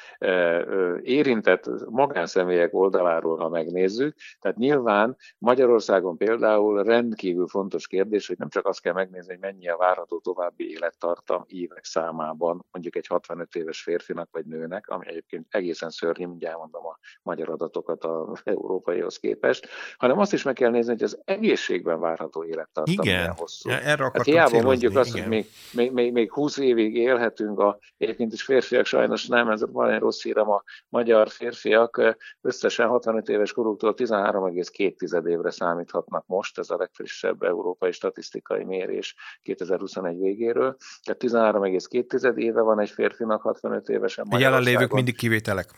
érintett 1.02 1.70
magánszemélyek 1.90 2.74
oldaláról, 2.74 3.38
ha 3.38 3.50
megnézzük, 3.50 4.16
tehát 4.40 4.58
nyilván 4.58 5.18
Magyarországon 5.38 6.18
például 6.18 6.84
rend 6.84 7.08
rendkívül 7.10 7.48
fontos 7.48 7.88
kérdés, 7.88 8.28
hogy 8.28 8.38
nem 8.38 8.50
csak 8.50 8.68
azt 8.68 8.82
kell 8.82 8.94
megnézni, 8.94 9.32
hogy 9.32 9.42
mennyi 9.42 9.70
a 9.70 9.78
várható 9.78 10.20
további 10.20 10.72
élettartam 10.72 11.44
évek 11.48 11.86
számában, 11.86 12.66
mondjuk 12.72 12.96
egy 12.96 13.08
65 13.08 13.56
éves 13.56 13.82
férfinak 13.82 14.30
vagy 14.32 14.46
nőnek, 14.46 14.88
ami 14.88 15.08
egyébként 15.08 15.46
egészen 15.50 15.90
szörnyű, 15.90 16.26
mindjárt 16.26 16.58
mondom 16.58 16.86
a 16.86 16.98
magyar 17.22 17.50
adatokat 17.50 18.04
az 18.04 18.42
európaihoz 18.56 19.18
képest, 19.18 19.68
hanem 19.98 20.20
azt 20.20 20.34
is 20.34 20.44
meg 20.44 20.54
kell 20.54 20.70
nézni, 20.70 20.92
hogy 20.92 21.04
az 21.04 21.22
egészségben 21.26 22.00
várható 22.00 22.44
élettartam 22.44 23.06
igen. 23.06 23.34
hosszú. 23.38 23.70
Ja, 23.70 23.80
erre 23.80 24.04
hát 24.04 24.24
hiába 24.24 24.48
célozni, 24.48 24.68
mondjuk 24.68 24.96
azt, 24.96 25.10
igen. 25.10 25.22
hogy 25.22 25.32
még, 25.32 25.46
még, 25.74 25.92
még, 25.92 26.12
még 26.12 26.32
20 26.32 26.58
évig 26.58 26.96
élhetünk, 26.96 27.60
a, 27.60 27.80
egyébként 27.98 28.34
is 28.34 28.44
férfiak 28.44 28.86
sajnos 28.86 29.28
nem, 29.28 29.50
ez 29.50 29.72
van 29.72 29.90
egy 29.90 30.00
rossz 30.00 30.24
hírem, 30.24 30.50
a 30.50 30.64
magyar 30.90 31.30
férfiak 31.30 32.18
összesen 32.42 32.88
65 32.88 33.30
éves 33.30 33.52
koruktól 33.52 33.94
13,2 33.98 35.28
évre 35.28 35.52
számíthatnak 35.52 36.24
most, 36.28 36.58
ez 36.60 36.70
a 36.70 36.78
legfrissebb 37.00 37.44
európai 37.44 37.92
statisztikai 37.92 38.64
mérés 38.64 39.16
2021 39.42 40.20
végéről. 40.20 40.76
Tehát 41.04 41.54
13,2 41.56 42.38
éve 42.38 42.62
van 42.62 42.80
egy 42.80 42.90
férfinak 42.90 43.42
65 43.42 43.90
évesen 43.90 44.26
A 44.30 44.38
jelenlévők 44.38 44.92
mindig 44.92 45.18
kivételek. 45.18 45.70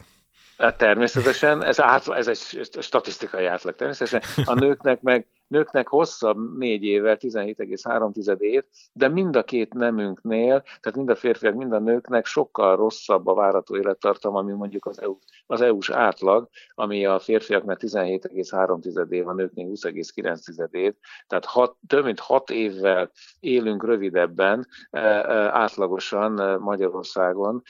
Hát 0.57 0.77
természetesen, 0.77 1.63
ez, 1.63 1.79
átla, 1.79 2.15
ez 2.15 2.27
egy 2.27 2.67
statisztikai 2.79 3.45
átlag 3.45 3.75
természetesen. 3.75 4.45
A 4.45 4.53
nőknek 4.53 5.01
meg 5.01 5.27
nőknek 5.51 5.87
hosszabb 5.87 6.57
négy 6.57 6.83
évvel, 6.83 7.17
17,3 7.19 8.39
év, 8.39 8.63
de 8.93 9.07
mind 9.07 9.35
a 9.35 9.43
két 9.43 9.73
nemünknél, 9.73 10.63
tehát 10.79 10.97
mind 10.97 11.09
a 11.09 11.15
férfiak, 11.15 11.53
mind 11.53 11.73
a 11.73 11.79
nőknek 11.79 12.25
sokkal 12.25 12.75
rosszabb 12.75 13.27
a 13.27 13.33
várató 13.33 13.77
élettartam, 13.77 14.35
ami 14.35 14.51
mondjuk 14.51 14.85
az, 14.85 15.01
EU, 15.01 15.17
az 15.45 15.61
EU-s 15.61 15.89
átlag, 15.89 16.49
ami 16.73 17.05
a 17.05 17.19
férfiaknak 17.19 17.79
17,3 17.81 19.11
év, 19.11 19.27
a 19.27 19.33
nőknél 19.33 19.67
20,9 19.67 20.73
év, 20.73 20.93
tehát 21.27 21.45
hat, 21.45 21.75
több 21.87 22.03
mint 22.03 22.19
hat 22.19 22.49
évvel 22.49 23.11
élünk 23.39 23.85
rövidebben 23.85 24.67
e, 24.89 24.99
e, 24.99 25.33
átlagosan 25.57 26.39
e, 26.39 26.57
Magyarországon, 26.57 27.61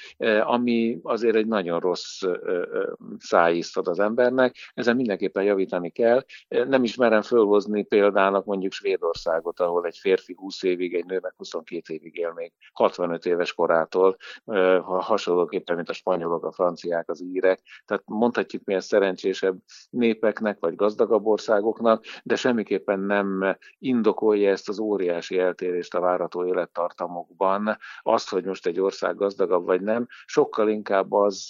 ami 0.41 0.99
azért 1.03 1.35
egy 1.35 1.47
nagyon 1.47 1.79
rossz 1.79 2.21
szájízt 3.17 3.77
ad 3.77 3.87
az 3.87 3.99
embernek, 3.99 4.55
ezen 4.73 4.95
mindenképpen 4.95 5.43
javítani 5.43 5.89
kell. 5.89 6.25
Nem 6.47 6.83
is 6.83 6.95
merem 6.95 7.21
fölhozni 7.21 7.70
hozni 7.71 7.97
példának 7.97 8.45
mondjuk 8.45 8.71
Svédországot, 8.71 9.59
ahol 9.59 9.85
egy 9.85 9.97
férfi 9.97 10.35
20 10.37 10.63
évig, 10.63 10.95
egy 10.95 11.05
nő 11.05 11.19
meg 11.21 11.33
22 11.37 11.93
évig 11.93 12.15
él 12.17 12.31
még 12.35 12.51
65 12.73 13.25
éves 13.25 13.53
korától, 13.53 14.17
hasonlóképpen, 14.83 15.75
mint 15.75 15.89
a 15.89 15.93
spanyolok, 15.93 16.45
a 16.45 16.51
franciák, 16.51 17.09
az 17.09 17.21
írek. 17.23 17.59
Tehát 17.85 18.03
mondhatjuk 18.05 18.63
milyen 18.63 18.81
szerencsésebb 18.81 19.57
népeknek, 19.89 20.57
vagy 20.59 20.75
gazdagabb 20.75 21.25
országoknak, 21.25 22.03
de 22.23 22.35
semmiképpen 22.35 22.99
nem 22.99 23.57
indokolja 23.79 24.51
ezt 24.51 24.69
az 24.69 24.79
óriási 24.79 25.39
eltérést 25.39 25.95
a 25.95 25.99
várható 25.99 26.45
élettartamokban. 26.45 27.77
Azt, 28.01 28.29
hogy 28.29 28.45
most 28.45 28.67
egy 28.67 28.79
ország 28.79 29.15
gazdagabb 29.15 29.65
vagy 29.65 29.81
nem, 29.81 30.07
sokkal 30.25 30.69
inkább 30.69 31.11
az 31.11 31.47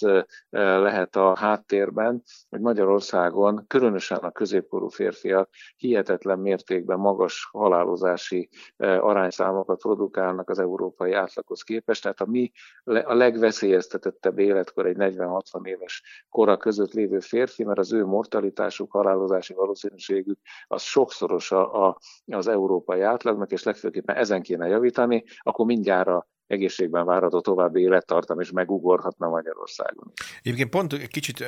lehet 0.50 1.16
a 1.16 1.36
háttérben, 1.36 2.22
hogy 2.48 2.60
Magyarországon, 2.60 3.64
különösen 3.66 4.18
a 4.18 4.30
középkorú 4.30 4.88
férfiak 4.88 5.48
hihetetlen 5.76 6.11
hihetetlen 6.12 6.38
mértékben 6.38 6.98
magas 6.98 7.48
halálozási 7.52 8.48
e, 8.76 9.02
arányszámokat 9.02 9.80
produkálnak 9.80 10.50
az 10.50 10.58
európai 10.58 11.12
átlaghoz 11.12 11.62
képest. 11.62 12.02
Tehát 12.02 12.20
a 12.20 12.26
mi 12.26 12.52
a 12.84 13.14
legveszélyeztetettebb 13.14 14.38
életkor 14.38 14.86
egy 14.86 14.96
40-60 14.98 15.66
éves 15.66 16.24
kora 16.28 16.56
között 16.56 16.92
lévő 16.92 17.20
férfi, 17.20 17.64
mert 17.64 17.78
az 17.78 17.92
ő 17.92 18.04
mortalitásuk, 18.04 18.92
halálozási 18.92 19.54
valószínűségük 19.54 20.38
az 20.66 20.82
sokszoros 20.82 21.52
a, 21.52 21.86
a, 21.86 21.98
az 22.26 22.46
európai 22.46 23.00
átlagnak, 23.00 23.52
és 23.52 23.62
legfőképpen 23.62 24.16
ezen 24.16 24.42
kéne 24.42 24.66
javítani, 24.66 25.24
akkor 25.42 25.66
mindjárt 25.66 26.10
egészségben 26.46 27.04
várható 27.04 27.40
további 27.40 27.80
élettartam 27.80 28.40
is 28.40 28.50
megugorhatna 28.50 29.28
Magyarországon. 29.28 30.12
Egyébként 30.42 30.70
pont 30.70 31.08
kicsit 31.08 31.44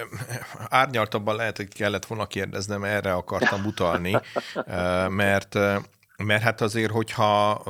árnyaltabban 0.69 1.37
lehet, 1.37 1.57
hogy 1.57 1.69
kellett 1.69 2.05
volna 2.07 2.27
kérdeznem, 2.27 2.85
erre 2.85 3.13
akartam 3.13 3.65
utalni, 3.73 4.21
mert, 5.09 5.55
mert 6.25 6.43
hát 6.43 6.61
azért, 6.61 6.91
hogyha 6.91 7.63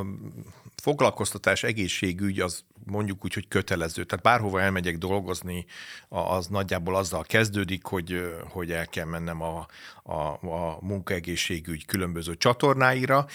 foglalkoztatás, 0.83 1.63
egészségügy 1.63 2.41
az 2.41 2.65
mondjuk 2.87 3.25
úgy, 3.25 3.35
hogy 3.35 3.49
kötelező. 3.49 4.05
Tehát 4.05 4.25
bárhova 4.25 4.61
elmegyek 4.61 4.99
dolgozni, 4.99 5.67
az 6.09 6.47
nagyjából 6.47 6.97
azzal 6.97 7.23
kezdődik, 7.23 7.85
hogy, 7.85 8.33
hogy 8.49 8.73
el 8.73 8.87
kell 8.87 9.05
mennem 9.05 9.43
a, 9.43 9.67
a, 10.03 10.13
a 10.47 10.79
munkaegészségügy 10.81 11.85
különböző 11.87 12.37
csatornáira, 12.37 13.27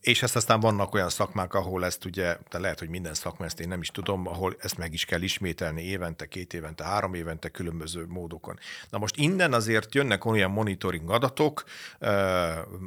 és 0.00 0.22
ezt 0.22 0.36
aztán 0.36 0.60
vannak 0.60 0.94
olyan 0.94 1.08
szakmák, 1.08 1.54
ahol 1.54 1.84
ezt 1.84 2.04
ugye, 2.04 2.36
de 2.50 2.58
lehet, 2.58 2.78
hogy 2.78 2.88
minden 2.88 3.14
szakma, 3.14 3.44
ezt 3.44 3.60
én 3.60 3.68
nem 3.68 3.80
is 3.80 3.88
tudom, 3.88 4.26
ahol 4.26 4.56
ezt 4.58 4.78
meg 4.78 4.92
is 4.92 5.04
kell 5.04 5.22
ismételni 5.22 5.82
évente, 5.82 6.26
két 6.26 6.54
évente, 6.54 6.84
három 6.84 7.14
évente 7.14 7.48
különböző 7.48 8.06
módokon. 8.08 8.58
Na 8.90 8.98
most 8.98 9.16
innen 9.16 9.52
azért 9.52 9.94
jönnek 9.94 10.24
olyan 10.24 10.50
monitoring 10.50 11.10
adatok, 11.10 11.64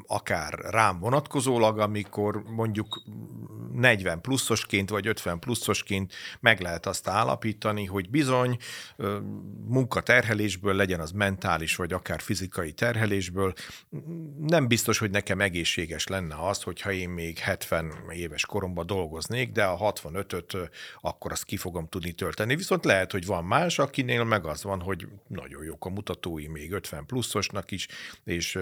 akár 0.07 0.53
rám 0.53 0.99
vonatkozólag, 0.99 1.79
amikor 1.79 2.43
mondjuk 2.43 3.01
40 3.73 4.21
pluszosként 4.21 4.89
vagy 4.89 5.07
50 5.07 5.39
pluszosként 5.45 6.13
meg 6.39 6.60
lehet 6.60 6.86
azt 6.86 7.08
állapítani, 7.08 7.86
hogy 7.86 8.10
bizony 8.10 8.58
munkaterhelésből 9.67 10.73
legyen 10.73 10.99
az 10.99 11.12
mentális 11.12 11.75
vagy 11.75 11.93
akár 11.93 12.21
fizikai 12.21 12.71
terhelésből, 12.71 13.53
nem 14.39 14.67
biztos, 14.67 14.97
hogy 14.97 15.12
nekem 15.12 15.41
egészséges 15.41 16.08
lenne 16.08 16.36
az, 16.47 16.62
hogyha 16.62 16.91
én 16.91 17.10
még 17.10 17.38
70 17.38 17.93
éves 18.10 18.45
koromban 18.45 18.86
dolgoznék, 18.86 19.51
de 19.51 19.63
a 19.63 19.93
65-öt 19.93 20.69
akkor 21.01 21.31
azt 21.31 21.43
ki 21.43 21.58
fogom 21.58 21.88
tudni 21.88 22.12
tölteni. 22.12 22.55
Viszont 22.55 22.86
lehet, 22.86 23.12
hogy 23.12 23.25
van 23.25 23.43
más, 23.45 23.79
akinél 23.79 24.23
meg 24.23 24.45
az 24.45 24.63
van, 24.63 24.81
hogy 24.81 25.08
nagyon 25.27 25.63
jók 25.63 25.86
a 25.86 25.89
mutatói 25.89 26.47
még 26.47 26.71
50 26.71 27.05
pluszosnak 27.05 27.71
is, 27.71 27.88
és 28.23 28.60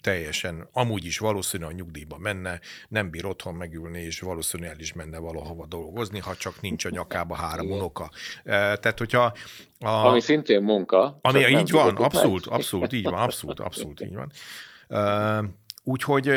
teljesen 0.00 0.68
amúgy 0.72 1.04
is 1.04 1.18
valószínű 1.18 1.64
a 1.64 1.72
nyugdíjba 1.72 2.18
menne, 2.18 2.60
nem 2.88 3.10
bír 3.10 3.26
otthon 3.26 3.54
megülni, 3.54 4.00
és 4.00 4.20
valószínűleg 4.20 4.72
el 4.72 4.80
is 4.80 4.92
menne 4.92 5.18
valahova 5.18 5.66
dolgozni, 5.66 6.05
ha 6.20 6.34
csak 6.34 6.60
nincs 6.60 6.84
a 6.84 6.88
nyakába 6.90 7.34
három 7.34 7.70
unoka. 7.70 8.10
Tehát, 8.44 8.98
hogyha 8.98 9.32
a, 9.80 9.88
ami 9.88 10.20
szintén 10.20 10.62
munka. 10.62 11.18
Ami 11.20 11.46
így 11.46 11.70
van, 11.70 11.96
abszolút, 11.96 12.46
meg. 12.46 12.58
abszolút, 12.58 12.92
így 12.92 13.04
van, 13.04 13.14
abszolút, 13.14 13.60
abszolút, 13.60 14.00
így 14.00 14.14
van. 14.14 14.32
Úgyhogy 15.88 16.30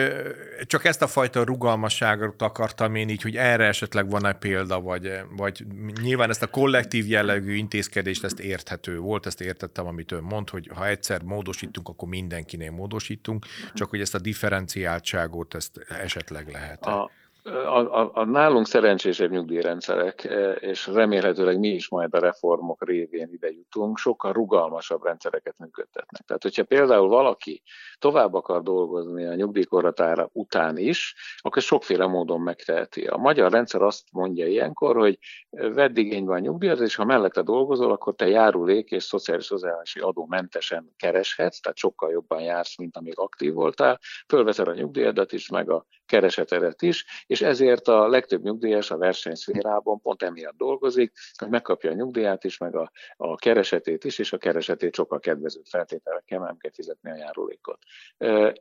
csak 0.65 0.85
ezt 0.85 1.01
a 1.01 1.07
fajta 1.07 1.43
rugalmasságot 1.43 2.41
akartam 2.41 2.95
én 2.95 3.09
így, 3.09 3.21
hogy 3.21 3.35
erre 3.35 3.65
esetleg 3.65 4.09
van-e 4.09 4.33
példa, 4.33 4.81
vagy, 4.81 5.11
vagy 5.37 5.65
nyilván 6.01 6.29
ezt 6.29 6.43
a 6.43 6.47
kollektív 6.47 7.07
jellegű 7.07 7.55
intézkedést, 7.55 8.23
ezt 8.23 8.39
érthető 8.39 8.97
volt, 8.97 9.25
ezt 9.25 9.41
értettem, 9.41 9.87
amit 9.87 10.11
ön 10.11 10.23
mond, 10.23 10.49
hogy 10.49 10.69
ha 10.75 10.87
egyszer 10.87 11.21
módosítunk, 11.21 11.87
akkor 11.87 12.07
mindenkinél 12.07 12.71
módosítunk, 12.71 13.45
csak 13.73 13.89
hogy 13.89 14.01
ezt 14.01 14.15
a 14.15 14.19
differenciáltságot, 14.19 15.55
ezt 15.55 15.77
esetleg 15.87 16.49
lehet. 16.51 16.85
A, 16.85 17.11
a, 17.43 18.01
a, 18.01 18.11
a 18.13 18.25
nálunk 18.25 18.67
szerencsésebb 18.67 19.31
nyugdíjrendszerek, 19.31 20.23
e, 20.23 20.51
és 20.51 20.87
remélhetőleg 20.87 21.59
mi 21.59 21.67
is 21.67 21.89
majd 21.89 22.13
a 22.13 22.19
reformok 22.19 22.85
révén 22.85 23.29
ide 23.31 23.51
jutunk, 23.51 23.97
sokkal 23.97 24.33
rugalmasabb 24.33 25.03
rendszereket 25.03 25.57
működtetnek. 25.57 26.21
Tehát, 26.25 26.43
hogyha 26.43 26.63
például 26.63 27.07
valaki 27.07 27.61
tovább 27.99 28.33
akar 28.33 28.63
dolgozni 28.63 29.25
a 29.25 29.35
nyugdíjkorhatára 29.35 30.29
után 30.31 30.77
is, 30.77 31.15
akkor 31.37 31.61
sokféle 31.61 32.07
módon 32.07 32.41
megteheti. 32.41 33.07
A 33.07 33.17
magyar 33.17 33.51
rendszer 33.51 33.81
azt 33.81 34.03
mondja 34.11 34.47
ilyenkor, 34.47 34.95
hogy 34.95 35.17
vedd 35.49 35.97
igénybe 35.97 36.33
a 36.33 36.39
nyugdíjat, 36.39 36.79
és 36.79 36.95
ha 36.95 37.05
mellette 37.05 37.41
dolgozol, 37.41 37.91
akkor 37.91 38.15
te 38.15 38.27
járulék 38.27 38.91
és 38.91 39.03
szociális 39.03 39.47
hozzáállási 39.47 39.99
adó 39.99 40.25
mentesen 40.25 40.93
kereshetsz, 40.97 41.59
tehát 41.59 41.77
sokkal 41.77 42.11
jobban 42.11 42.41
jársz, 42.41 42.77
mint 42.77 42.97
amíg 42.97 43.19
aktív 43.19 43.53
voltál, 43.53 43.99
fölveszed 44.27 44.67
a 44.67 44.73
nyugdíjadat 44.73 45.31
is, 45.31 45.49
meg 45.49 45.69
a 45.69 45.85
kereseteret 46.09 46.81
is, 46.81 47.05
és 47.27 47.41
ezért 47.41 47.87
a 47.87 48.07
legtöbb 48.07 48.43
nyugdíjas 48.43 48.91
a 48.91 48.97
versenyszférában 48.97 50.01
pont 50.01 50.23
emiatt 50.23 50.57
dolgozik, 50.57 51.11
hogy 51.37 51.49
megkapja 51.49 51.91
a 51.91 51.93
nyugdíját 51.93 52.43
is, 52.43 52.57
meg 52.57 52.75
a, 52.75 52.91
a 53.17 53.35
keresetét 53.35 54.03
is, 54.03 54.19
és 54.19 54.33
a 54.33 54.37
keresetét 54.37 54.95
sokkal 54.95 55.19
kedvezőbb 55.19 55.65
feltételekkel 55.65 56.39
nem 56.39 56.57
kell 56.57 56.71
fizetni 56.71 57.11
a 57.11 57.15
járulékot. 57.15 57.79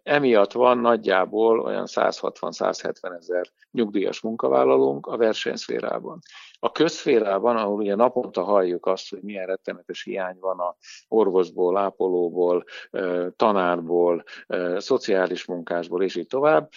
Emiatt 0.03 0.53
van 0.53 0.79
nagyjából 0.79 1.61
olyan 1.61 1.87
160-170 1.89 3.17
ezer 3.17 3.47
nyugdíjas 3.71 4.21
munkavállalónk 4.21 5.07
a 5.07 5.17
versenyszférában. 5.17 6.19
A 6.61 6.73
közférában, 6.73 7.57
ahol 7.57 7.77
ugye 7.77 7.95
naponta 7.95 8.43
halljuk 8.43 8.87
azt, 8.87 9.11
hogy 9.11 9.23
milyen 9.23 9.47
rettenetes 9.47 10.03
hiány 10.03 10.37
van 10.41 10.59
a 10.59 10.77
orvosból, 11.09 11.77
ápolóból, 11.77 12.65
tanárból, 13.37 14.25
szociális 14.77 15.45
munkásból, 15.45 16.03
és 16.03 16.17
így 16.17 16.27
tovább, 16.27 16.69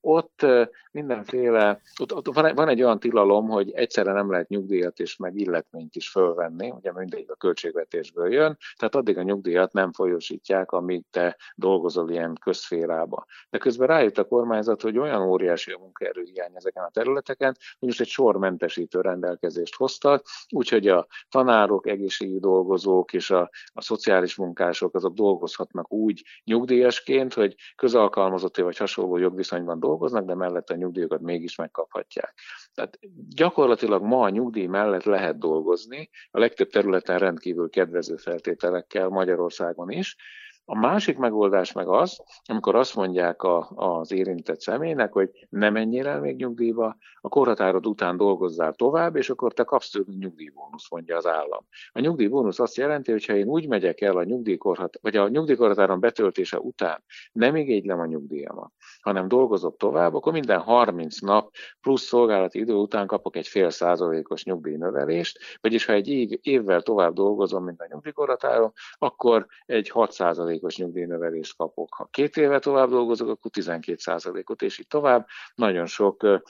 ott 0.00 0.46
mindenféle, 0.92 1.80
ott, 2.00 2.34
van 2.34 2.68
egy 2.68 2.82
olyan 2.82 2.98
tilalom, 2.98 3.48
hogy 3.48 3.70
egyszerre 3.70 4.12
nem 4.12 4.30
lehet 4.30 4.48
nyugdíjat 4.48 4.98
és 4.98 5.16
meg 5.16 5.36
illetményt 5.36 5.96
is 5.96 6.10
fölvenni, 6.10 6.70
ugye 6.70 6.92
mindig 6.92 7.30
a 7.30 7.36
költségvetésből 7.36 8.32
jön, 8.32 8.58
tehát 8.76 8.94
addig 8.94 9.18
a 9.18 9.22
nyugdíjat 9.22 9.72
nem 9.72 9.92
folyosítják, 9.92 10.72
amíg 10.72 11.04
te 11.10 11.36
dolgozol 11.54 12.10
ilyen 12.10 12.34
közférába. 12.40 13.24
De 13.50 13.58
közben 13.58 13.88
rájött 13.88 14.18
a 14.18 14.24
kormányzat, 14.24 14.82
hogy 14.82 14.98
olyan 14.98 15.22
óriási 15.22 15.72
a 15.72 15.78
munkaerőhiány 15.78 16.52
ezeken 16.54 16.84
a 16.84 16.90
területeken, 16.90 17.56
hogy 17.78 17.88
most 17.88 18.00
egy 18.00 18.06
sor 18.06 18.36
mentesítő 18.36 19.00
rendelkezést 19.12 19.74
hoztak, 19.74 20.26
úgyhogy 20.48 20.88
a 20.88 21.06
tanárok, 21.28 21.86
egészségügyi 21.86 22.38
dolgozók 22.40 23.12
és 23.12 23.30
a, 23.30 23.50
a 23.72 23.82
szociális 23.82 24.36
munkások 24.36 24.94
azok 24.94 25.14
dolgozhatnak 25.14 25.92
úgy 25.92 26.22
nyugdíjasként, 26.44 27.34
hogy 27.34 27.54
közalkalmazotti 27.76 28.62
vagy 28.62 28.76
hasonló 28.76 29.16
jogviszonyban 29.16 29.80
dolgoznak, 29.80 30.24
de 30.24 30.34
mellett 30.34 30.70
a 30.70 30.74
nyugdíjakat 30.74 31.20
mégis 31.20 31.56
megkaphatják. 31.56 32.34
Tehát 32.74 32.98
gyakorlatilag 33.28 34.02
ma 34.02 34.20
a 34.24 34.28
nyugdíj 34.28 34.66
mellett 34.66 35.04
lehet 35.04 35.38
dolgozni, 35.38 36.10
a 36.30 36.38
legtöbb 36.38 36.68
területen 36.68 37.18
rendkívül 37.18 37.70
kedvező 37.70 38.16
feltételekkel 38.16 39.08
Magyarországon 39.08 39.90
is, 39.90 40.16
a 40.64 40.78
másik 40.78 41.18
megoldás 41.18 41.72
meg 41.72 41.88
az, 41.88 42.22
amikor 42.44 42.74
azt 42.74 42.94
mondják 42.94 43.42
a, 43.42 43.70
az 43.74 44.12
érintett 44.12 44.60
személynek, 44.60 45.12
hogy 45.12 45.30
ne 45.48 45.70
menjél 45.70 46.06
el 46.06 46.20
még 46.20 46.36
nyugdíjba, 46.36 46.96
a 47.20 47.28
korhatárod 47.28 47.86
után 47.86 48.16
dolgozzál 48.16 48.72
tovább, 48.72 49.16
és 49.16 49.30
akkor 49.30 49.52
te 49.52 49.64
kapsz 49.64 49.90
több 49.90 50.08
nyugdíjbónusz, 50.18 50.90
mondja 50.90 51.16
az 51.16 51.26
állam. 51.26 51.66
A 51.92 52.00
nyugdíjbónusz 52.00 52.60
azt 52.60 52.76
jelenti, 52.76 53.10
hogy 53.10 53.24
ha 53.24 53.34
én 53.34 53.46
úgy 53.46 53.68
megyek 53.68 54.00
el 54.00 54.16
a 54.16 54.24
nyugdíjkorhat, 54.24 54.98
vagy 55.00 55.16
a 55.16 55.28
nyugdíjkorhatáron 55.28 56.00
betöltése 56.00 56.58
után 56.58 57.04
nem 57.32 57.56
igénylem 57.56 58.00
a 58.00 58.06
nyugdíjamat, 58.06 58.72
hanem 59.02 59.28
dolgozok 59.28 59.76
tovább, 59.76 60.14
akkor 60.14 60.32
minden 60.32 60.60
30 60.60 61.20
nap 61.20 61.54
plusz 61.80 62.02
szolgálati 62.02 62.58
idő 62.58 62.72
után 62.72 63.06
kapok 63.06 63.36
egy 63.36 63.46
fél 63.46 63.70
százalékos 63.70 64.44
nyugdíjnövelést, 64.44 65.38
vagyis 65.60 65.84
ha 65.84 65.92
egy 65.92 66.08
év, 66.08 66.38
évvel 66.42 66.82
tovább 66.82 67.12
dolgozom, 67.12 67.64
mint 67.64 67.80
a 67.80 67.86
nyugdíjkorhatáron, 67.88 68.72
akkor 68.98 69.46
egy 69.66 69.88
6 69.88 70.12
százalékos 70.12 70.76
nyugdíjnövelést 70.76 71.56
kapok. 71.56 71.94
Ha 71.94 72.08
két 72.10 72.36
éve 72.36 72.58
tovább 72.58 72.88
dolgozok, 72.88 73.28
akkor 73.28 73.50
12 73.50 73.98
százalékot, 73.98 74.62
és 74.62 74.78
így 74.78 74.86
tovább. 74.86 75.26
Nagyon 75.54 75.86
sok 75.86 76.40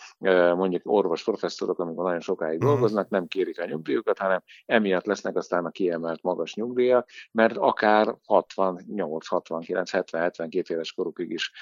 mondjuk 0.56 0.82
orvos 0.84 1.24
professzorok, 1.24 1.78
amikor 1.78 2.04
nagyon 2.04 2.20
sokáig 2.20 2.58
uh-huh. 2.58 2.70
dolgoznak, 2.70 3.08
nem 3.08 3.26
kérik 3.26 3.60
a 3.60 3.64
nyugdíjukat, 3.64 4.18
hanem 4.18 4.42
emiatt 4.66 5.06
lesznek 5.06 5.36
aztán 5.36 5.64
a 5.64 5.70
kiemelt 5.70 6.22
magas 6.22 6.54
nyugdíjak, 6.54 7.08
mert 7.32 7.56
akár 7.56 8.16
68, 8.26 9.26
69, 9.26 9.90
70, 9.90 10.20
72 10.20 10.74
éves 10.74 10.92
korukig 10.92 11.30
is 11.30 11.52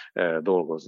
dolgoznak. 0.40 0.79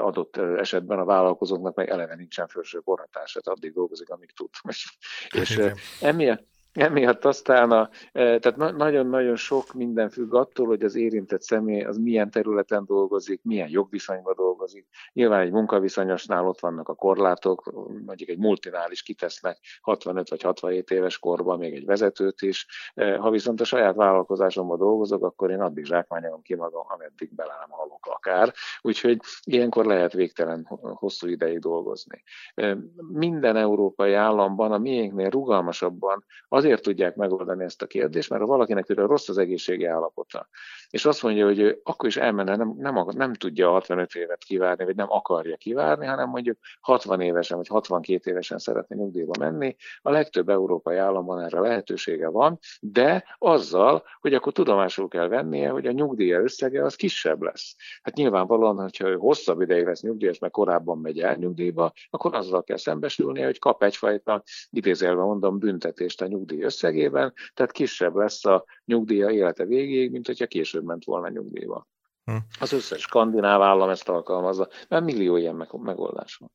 Adott 0.00 0.36
esetben 0.36 0.98
a 0.98 1.04
vállalkozóknak 1.04 1.74
meg 1.74 1.88
eleve 1.88 2.14
nincsen 2.14 2.48
felső 2.48 2.78
korhatás, 2.78 3.32
tehát 3.32 3.58
addig 3.58 3.72
dolgozik, 3.72 4.10
amíg 4.10 4.32
tud. 4.32 4.48
és 5.42 5.60
emiatt, 6.00 6.46
Emiatt 6.72 7.24
aztán 7.24 7.70
a, 7.70 7.90
e, 8.12 8.38
tehát 8.38 8.76
nagyon-nagyon 8.76 9.36
sok 9.36 9.72
minden 9.72 10.10
függ 10.10 10.34
attól, 10.34 10.66
hogy 10.66 10.82
az 10.82 10.94
érintett 10.94 11.42
személy 11.42 11.82
az 11.82 11.96
milyen 11.96 12.30
területen 12.30 12.84
dolgozik, 12.84 13.40
milyen 13.42 13.68
jogviszonyban 13.68 14.34
dolgozik. 14.36 14.86
Nyilván 15.12 15.40
egy 15.40 15.50
munkaviszonyosnál 15.50 16.46
ott 16.46 16.60
vannak 16.60 16.88
a 16.88 16.94
korlátok, 16.94 17.72
mondjuk 18.06 18.28
egy 18.28 18.38
multinál 18.38 18.90
is 18.90 19.02
kitesznek 19.02 19.58
65 19.80 20.28
vagy 20.28 20.42
67 20.42 20.90
éves 20.90 21.18
korban 21.18 21.58
még 21.58 21.74
egy 21.74 21.84
vezetőt 21.84 22.42
is. 22.42 22.66
E, 22.94 23.16
ha 23.16 23.30
viszont 23.30 23.60
a 23.60 23.64
saját 23.64 23.94
vállalkozásomban 23.94 24.78
dolgozok, 24.78 25.24
akkor 25.24 25.50
én 25.50 25.60
addig 25.60 25.84
zsákmányolom 25.84 26.42
ki 26.42 26.54
magam, 26.54 26.84
ameddig 26.88 27.34
bele 27.34 27.54
nem 27.60 27.70
halok 27.70 28.06
akár. 28.06 28.52
Úgyhogy 28.80 29.20
ilyenkor 29.44 29.84
lehet 29.84 30.12
végtelen 30.12 30.64
hosszú 30.94 31.28
ideig 31.28 31.58
dolgozni. 31.58 32.22
E, 32.54 32.76
minden 33.12 33.56
európai 33.56 34.12
államban, 34.12 34.72
a 34.72 34.78
miénknél 34.78 35.30
rugalmasabban 35.30 36.24
az 36.48 36.61
azért 36.64 36.82
tudják 36.82 37.16
megoldani 37.16 37.64
ezt 37.64 37.82
a 37.82 37.86
kérdést, 37.86 38.30
mert 38.30 38.42
ha 38.42 38.48
valakinek 38.48 38.86
például 38.86 39.08
rossz 39.08 39.28
az 39.28 39.38
egészségi 39.38 39.84
állapota, 39.84 40.48
és 40.90 41.04
azt 41.04 41.22
mondja, 41.22 41.46
hogy 41.46 41.80
akkor 41.82 42.08
is 42.08 42.16
elmenne, 42.16 42.56
nem, 42.56 42.74
nem, 42.78 43.06
nem 43.14 43.34
tudja 43.34 43.70
65 43.70 44.14
évet 44.14 44.44
kivárni, 44.44 44.84
vagy 44.84 44.96
nem 44.96 45.10
akarja 45.10 45.56
kivárni, 45.56 46.06
hanem 46.06 46.28
mondjuk 46.28 46.58
60 46.80 47.20
évesen 47.20 47.56
vagy 47.56 47.68
62 47.68 48.30
évesen 48.30 48.58
szeretne 48.58 48.96
nyugdíjba 48.96 49.32
menni. 49.38 49.76
A 50.02 50.10
legtöbb 50.10 50.48
európai 50.48 50.96
államban 50.96 51.40
erre 51.40 51.60
lehetősége 51.60 52.28
van, 52.28 52.58
de 52.80 53.24
azzal, 53.38 54.02
hogy 54.20 54.34
akkor 54.34 54.52
tudomásul 54.52 55.08
kell 55.08 55.28
vennie, 55.28 55.68
hogy 55.68 55.86
a 55.86 55.92
nyugdíja 55.92 56.40
összege 56.40 56.84
az 56.84 56.94
kisebb 56.94 57.42
lesz. 57.42 57.76
Hát 58.02 58.14
nyilvánvalóan, 58.14 58.76
hogyha 58.76 59.08
ő 59.08 59.16
hosszabb 59.16 59.60
ideig 59.60 59.86
lesz 59.86 60.02
nyugdíjas, 60.02 60.38
mert 60.38 60.52
korábban 60.52 60.98
megy 60.98 61.20
el 61.20 61.36
nyugdíjba, 61.36 61.92
akkor 62.10 62.34
azzal 62.34 62.62
kell 62.62 62.76
szembesülnie, 62.76 63.44
hogy 63.44 63.58
kap 63.58 63.82
egyfajta, 63.82 64.42
idézélve 64.70 65.22
mondom, 65.22 65.58
büntetést 65.58 66.22
a 66.22 66.26
nyugdíj 66.26 66.51
összegében, 66.60 67.32
tehát 67.54 67.72
kisebb 67.72 68.14
lesz 68.14 68.44
a 68.44 68.64
nyugdíja 68.84 69.30
élete 69.30 69.64
végéig, 69.64 70.10
mint 70.10 70.26
hogyha 70.26 70.46
később 70.46 70.84
ment 70.84 71.04
volna 71.04 71.28
nyugdíjba. 71.28 71.86
Hm. 72.24 72.36
Az 72.60 72.72
összes 72.72 73.00
skandináv 73.00 73.62
állam 73.62 73.88
ezt 73.88 74.08
alkalmazza, 74.08 74.68
mert 74.88 75.04
millió 75.04 75.36
ilyen 75.36 75.68
megoldás 75.70 76.36
van. 76.36 76.50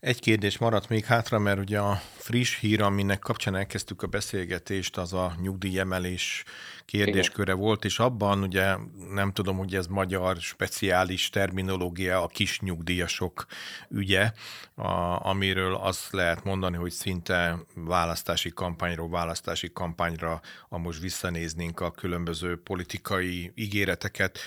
Egy 0.00 0.20
kérdés 0.20 0.58
maradt 0.58 0.88
még 0.88 1.04
hátra, 1.04 1.38
mert 1.38 1.58
ugye 1.58 1.78
a 1.78 2.00
friss 2.16 2.58
hír, 2.58 2.82
aminek 2.82 3.18
kapcsán 3.18 3.56
elkezdtük 3.56 4.02
a 4.02 4.06
beszélgetést, 4.06 4.96
az 4.96 5.12
a 5.12 5.34
nyugdíjemelés 5.40 6.44
kérdésköre 6.84 7.52
Igen. 7.52 7.64
volt, 7.64 7.84
és 7.84 7.98
abban 7.98 8.42
ugye 8.42 8.76
nem 9.10 9.32
tudom, 9.32 9.56
hogy 9.56 9.74
ez 9.74 9.86
magyar 9.86 10.36
speciális 10.36 11.30
terminológia, 11.30 12.22
a 12.22 12.26
kis 12.26 12.60
nyugdíjasok 12.60 13.46
ügye, 13.88 14.32
a, 14.74 15.26
amiről 15.26 15.74
azt 15.74 16.12
lehet 16.12 16.44
mondani, 16.44 16.76
hogy 16.76 16.90
szinte 16.90 17.58
választási 17.74 18.50
kampányról 18.50 19.08
választási 19.08 19.72
kampányra, 19.72 20.40
a 20.68 20.78
most 20.78 21.00
visszanéznénk 21.00 21.80
a 21.80 21.90
különböző 21.90 22.62
politikai 22.62 23.52
ígéreteket, 23.54 24.38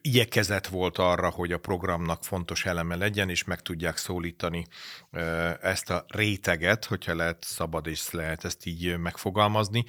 igyekezett 0.00 0.66
volt 0.66 0.98
arra, 0.98 1.30
hogy 1.30 1.52
a 1.52 1.58
programnak 1.58 2.24
fontos 2.24 2.64
eleme 2.64 2.96
legyen, 2.96 3.28
és 3.28 3.44
meg 3.44 3.62
tudják 3.62 3.96
szólítani 3.96 4.33
ezt 5.60 5.90
a 5.90 6.04
réteget, 6.08 6.84
hogyha 6.84 7.14
lehet 7.14 7.44
szabad 7.44 7.86
és 7.86 8.10
lehet 8.10 8.44
ezt 8.44 8.66
így 8.66 8.98
megfogalmazni. 8.98 9.84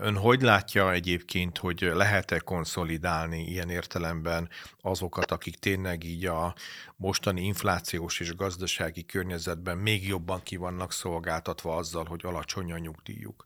Ön 0.00 0.16
hogy 0.16 0.42
látja 0.42 0.92
egyébként, 0.92 1.58
hogy 1.58 1.80
lehet-e 1.94 2.38
konszolidálni 2.38 3.42
ilyen 3.42 3.70
értelemben 3.70 4.48
azokat, 4.80 5.30
akik 5.30 5.56
tényleg 5.56 6.04
így 6.04 6.26
a 6.26 6.54
mostani 6.96 7.42
inflációs 7.42 8.20
és 8.20 8.34
gazdasági 8.34 9.04
környezetben 9.04 9.78
még 9.78 10.06
jobban 10.06 10.42
ki 10.42 10.56
vannak 10.56 10.92
szolgáltatva 10.92 11.76
azzal, 11.76 12.04
hogy 12.04 12.20
alacsony 12.24 12.72
a 12.72 12.78
nyugdíjuk? 12.78 13.44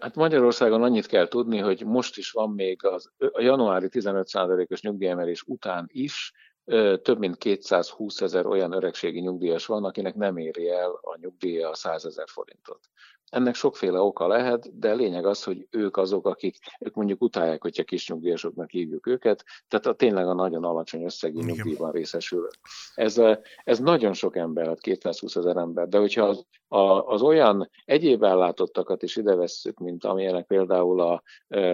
Hát 0.00 0.14
Magyarországon 0.14 0.82
annyit 0.82 1.06
kell 1.06 1.28
tudni, 1.28 1.58
hogy 1.58 1.84
most 1.84 2.16
is 2.16 2.30
van 2.30 2.50
még 2.50 2.84
az, 2.84 3.10
a 3.32 3.40
januári 3.40 3.88
15%-os 3.90 4.80
nyugdíjemelés 4.80 5.42
után 5.46 5.88
is 5.92 6.32
több 7.02 7.18
mint 7.18 7.36
220 7.36 8.20
ezer 8.20 8.46
olyan 8.46 8.72
öregségi 8.72 9.20
nyugdíjas 9.20 9.66
van, 9.66 9.84
akinek 9.84 10.14
nem 10.14 10.36
éri 10.36 10.68
el 10.68 10.90
a 10.90 11.18
nyugdíja 11.20 11.68
a 11.68 11.74
100 11.74 12.04
ezer 12.04 12.28
forintot. 12.28 12.80
Ennek 13.30 13.54
sokféle 13.54 14.00
oka 14.00 14.26
lehet, 14.26 14.78
de 14.78 14.94
lényeg 14.94 15.26
az, 15.26 15.44
hogy 15.44 15.66
ők 15.70 15.96
azok, 15.96 16.26
akik 16.26 16.56
ők 16.80 16.94
mondjuk 16.94 17.22
utálják, 17.22 17.62
hogyha 17.62 17.82
kis 17.82 18.08
nyugdíjasoknak 18.08 18.70
hívjuk 18.70 19.06
őket, 19.06 19.44
tehát 19.68 19.86
a, 19.86 19.92
tényleg 19.92 20.26
a 20.26 20.34
nagyon 20.34 20.64
alacsony 20.64 21.04
összegű 21.04 21.40
nyugdíjban 21.40 21.90
részesül. 21.90 22.48
Ez, 22.94 23.20
ez 23.64 23.78
nagyon 23.78 24.12
sok 24.12 24.36
ember, 24.36 24.76
220 24.78 25.34
hát 25.34 25.44
ezer 25.44 25.56
ember, 25.56 25.88
de 25.88 25.98
hogyha 25.98 26.24
az, 26.24 26.44
a, 26.68 27.06
az 27.06 27.22
olyan 27.22 27.70
egyéb 27.84 28.22
ellátottakat 28.22 29.02
is 29.02 29.16
ide 29.16 29.34
vesszük, 29.34 29.78
mint 29.78 30.04
amilyenek 30.04 30.46
például 30.46 31.00
a 31.00 31.22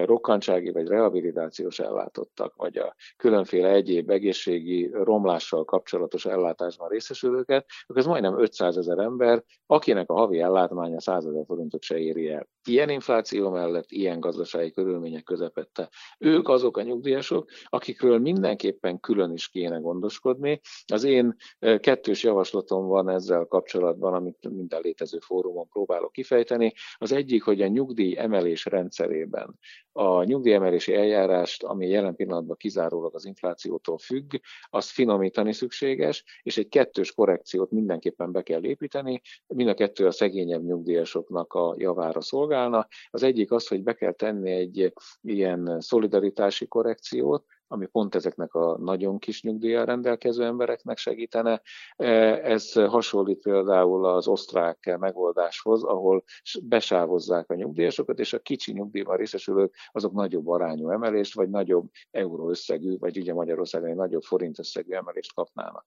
rokkantsági 0.04 0.70
vagy 0.70 0.86
rehabilitációs 0.86 1.78
ellátottak, 1.78 2.56
vagy 2.56 2.76
a 2.76 2.94
különféle 3.16 3.68
egyéb 3.68 4.10
egészségi 4.10 4.83
nyugdíj 4.84 5.02
romlással 5.04 5.64
kapcsolatos 5.64 6.26
ellátásban 6.26 6.88
részesülőket, 6.88 7.66
akkor 7.86 8.00
ez 8.00 8.06
majdnem 8.06 8.40
500 8.40 8.76
ezer 8.76 8.98
ember, 8.98 9.44
akinek 9.66 10.10
a 10.10 10.14
havi 10.14 10.40
ellátmánya 10.40 11.00
100 11.00 11.26
ezer 11.26 11.44
forintot 11.46 11.82
se 11.82 11.98
éri 11.98 12.28
el. 12.28 12.48
Ilyen 12.68 12.88
infláció 12.88 13.50
mellett, 13.50 13.90
ilyen 13.90 14.20
gazdasági 14.20 14.70
körülmények 14.70 15.22
közepette. 15.22 15.88
Ők 16.18 16.48
azok 16.48 16.76
a 16.76 16.82
nyugdíjasok, 16.82 17.48
akikről 17.64 18.18
mindenképpen 18.18 19.00
külön 19.00 19.32
is 19.32 19.48
kéne 19.48 19.76
gondoskodni. 19.76 20.60
Az 20.92 21.04
én 21.04 21.34
kettős 21.78 22.22
javaslatom 22.22 22.86
van 22.86 23.08
ezzel 23.08 23.44
kapcsolatban, 23.44 24.14
amit 24.14 24.50
minden 24.50 24.80
létező 24.82 25.18
fórumon 25.18 25.68
próbálok 25.68 26.12
kifejteni. 26.12 26.72
Az 26.96 27.12
egyik, 27.12 27.42
hogy 27.42 27.60
a 27.60 27.66
nyugdíj 27.66 28.18
emelés 28.18 28.64
rendszerében 28.64 29.58
a 29.92 30.22
nyugdíjemelési 30.22 30.94
eljárást, 30.94 31.62
ami 31.62 31.88
jelen 31.88 32.14
pillanatban 32.14 32.56
kizárólag 32.56 33.14
az 33.14 33.24
inflációtól 33.24 33.98
függ, 33.98 34.34
azt 34.74 34.90
finomítani 34.90 35.52
szükséges, 35.52 36.24
és 36.42 36.58
egy 36.58 36.68
kettős 36.68 37.12
korrekciót 37.12 37.70
mindenképpen 37.70 38.32
be 38.32 38.42
kell 38.42 38.64
építeni. 38.64 39.20
Mind 39.46 39.68
a 39.68 39.74
kettő 39.74 40.06
a 40.06 40.10
szegényebb 40.10 40.64
nyugdíjasoknak 40.64 41.52
a 41.52 41.74
javára 41.78 42.20
szolgálna. 42.20 42.88
Az 43.10 43.22
egyik 43.22 43.50
az, 43.50 43.66
hogy 43.66 43.82
be 43.82 43.92
kell 43.92 44.12
tenni 44.12 44.50
egy 44.50 44.92
ilyen 45.22 45.80
szolidaritási 45.80 46.66
korrekciót, 46.66 47.44
ami 47.74 47.86
pont 47.86 48.14
ezeknek 48.14 48.54
a 48.54 48.78
nagyon 48.78 49.18
kis 49.18 49.42
nyugdíjjal 49.42 49.84
rendelkező 49.84 50.44
embereknek 50.44 50.96
segítene. 50.96 51.62
E, 51.96 52.06
ez 52.52 52.72
hasonlít 52.72 53.38
például 53.38 54.06
az 54.06 54.28
osztrák 54.28 54.96
megoldáshoz, 54.98 55.82
ahol 55.82 56.24
besávozzák 56.62 57.50
a 57.50 57.54
nyugdíjasokat, 57.54 58.18
és 58.18 58.32
a 58.32 58.38
kicsi 58.38 58.72
nyugdíjban 58.72 59.16
részesülők 59.16 59.74
azok 59.92 60.12
nagyobb 60.12 60.48
arányú 60.48 60.90
emelést, 60.90 61.34
vagy 61.34 61.50
nagyobb 61.50 61.90
euró 62.10 62.48
összegű, 62.48 62.98
vagy 62.98 63.18
ugye 63.18 63.34
Magyarországon 63.34 63.88
egy 63.88 63.96
nagyobb 63.96 64.22
forint 64.22 64.58
összegű 64.58 64.92
emelést 64.92 65.34
kapnának. 65.34 65.86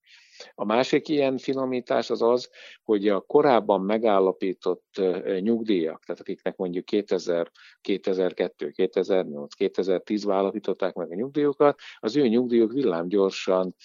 A 0.55 0.65
másik 0.65 1.07
ilyen 1.07 1.37
finomítás 1.37 2.09
az 2.09 2.21
az, 2.21 2.49
hogy 2.83 3.07
a 3.07 3.19
korábban 3.19 3.81
megállapított 3.81 5.01
nyugdíjak, 5.39 6.03
tehát 6.05 6.21
akiknek 6.21 6.55
mondjuk 6.55 6.85
2000, 6.85 7.51
2002, 7.81 8.71
2008, 8.71 9.53
2010 9.53 10.29
állapították 10.29 10.93
meg 10.93 11.11
a 11.11 11.15
nyugdíjukat, 11.15 11.79
az 11.99 12.15
ő 12.15 12.27
nyugdíjuk 12.27 12.71
villámgyorsan 12.71 13.75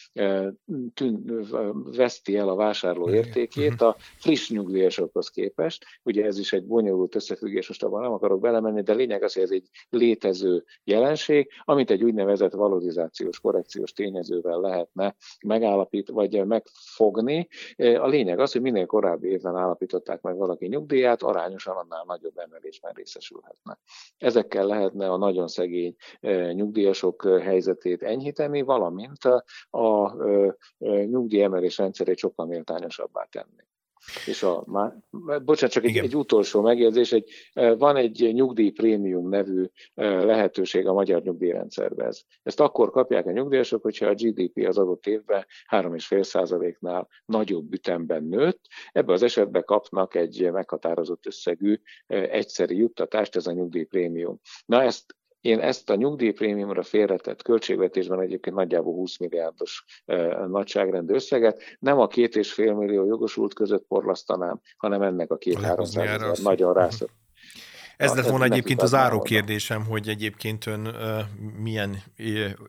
tűn, 0.95 1.47
veszti 1.97 2.37
el 2.37 2.49
a 2.49 2.55
vásárló 2.55 3.11
értékét 3.11 3.81
a 3.81 3.97
friss 4.19 4.51
nyugdíjasokhoz 4.51 5.29
képest. 5.29 5.85
Ugye 6.03 6.25
ez 6.25 6.39
is 6.39 6.53
egy 6.53 6.67
bonyolult 6.67 7.15
összefüggés, 7.15 7.69
most 7.69 7.83
abban 7.83 8.03
nem 8.03 8.13
akarok 8.13 8.41
belemenni, 8.41 8.83
de 8.83 8.95
lényeg 8.95 9.23
az, 9.23 9.35
hogy 9.35 9.43
ez 9.43 9.51
egy 9.51 9.69
létező 9.89 10.65
jelenség, 10.85 11.49
amit 11.65 11.91
egy 11.91 12.05
úgynevezett 12.05 12.53
valorizációs, 12.53 13.41
korrekciós 13.41 13.93
tényezővel 13.93 14.61
lehetne 14.61 15.15
megállapítani, 15.47 16.19
vagy 16.19 16.42
megfogni. 16.45 17.49
A 17.77 18.07
lényeg 18.07 18.39
az, 18.39 18.53
hogy 18.53 18.61
minél 18.61 18.87
korábbi 18.87 19.29
évben 19.29 19.57
állapították 19.57 20.21
meg 20.21 20.37
valaki 20.37 20.67
nyugdíját, 20.67 21.23
arányosan 21.23 21.77
annál 21.77 22.05
nagyobb 22.07 22.39
emelésben 22.39 22.93
részesülhetne. 22.95 23.79
Ezekkel 24.19 24.67
lehetne 24.67 25.11
a 25.11 25.17
nagyon 25.17 25.49
szegény 25.49 25.97
nyugdíjasok 26.53 27.29
helyzetét 27.41 28.03
enyhíteni, 28.03 28.63
valamint 28.63 29.25
a, 29.25 29.45
a, 29.71 29.79
a 29.79 30.57
nyugdíjemelés 30.87 31.79
rendszerét 31.79 32.19
sokkal 32.19 32.47
méltányosabbá 32.47 33.25
tenni. 33.31 33.71
És 34.27 34.43
a, 34.43 34.63
má, 34.67 34.95
bocsánat, 35.45 35.75
csak 35.75 35.85
egy, 35.85 35.97
egy 35.97 36.17
utolsó 36.17 36.61
megjegyzés, 36.61 37.13
egy, 37.13 37.31
van 37.79 37.97
egy 37.97 38.31
nyugdíj 38.33 38.71
prémium 38.71 39.29
nevű 39.29 39.65
lehetőség 39.95 40.87
a 40.87 40.93
magyar 40.93 41.23
nyugdíjrendszerben. 41.23 42.13
Ezt 42.43 42.61
akkor 42.61 42.91
kapják 42.91 43.27
a 43.27 43.31
nyugdíjasok, 43.31 43.83
hogyha 43.83 44.07
a 44.07 44.15
GDP 44.15 44.67
az 44.67 44.79
adott 44.79 45.07
évben 45.07 45.47
3,5%-nál 45.71 47.09
nagyobb 47.25 47.73
ütemben 47.73 48.25
nőtt. 48.25 48.61
Ebben 48.93 49.15
az 49.15 49.23
esetben 49.23 49.65
kapnak 49.65 50.15
egy 50.15 50.51
meghatározott 50.53 51.27
összegű 51.27 51.81
egyszeri 52.07 52.77
juttatást, 52.77 53.37
ez 53.37 53.47
a 53.47 53.53
nyugdíjprémium. 53.53 54.41
Na 54.67 54.83
ezt 54.83 55.17
én 55.43 55.61
ezt 55.61 55.91
a 55.91 55.95
nyugdíjprémiumra 55.95 56.83
félretett 56.83 57.43
költségvetésben 57.43 58.21
egyébként 58.21 58.57
nagyjából 58.57 58.95
20 58.95 59.19
milliárdos 59.19 59.85
nagyságrendű 60.47 61.15
összeget. 61.15 61.63
Nem 61.79 61.99
a 61.99 62.07
két 62.07 62.37
és 62.37 62.53
fél 62.53 62.75
millió 62.75 63.05
jogosult 63.05 63.55
között 63.55 63.87
porlasztanám, 63.87 64.61
hanem 64.77 65.03
ennek 65.03 65.31
a 65.31 65.37
két-három 65.37 65.87
nagyon 66.43 66.73
rászor. 66.73 67.09
Ez 68.03 68.15
lett 68.15 68.29
volna 68.29 68.45
egyébként 68.45 68.83
az 68.83 68.95
áró 68.95 69.23
kérdésem, 69.23 69.85
hogy 69.85 70.09
egyébként 70.09 70.67
ön 70.67 70.97
milyen 71.59 72.03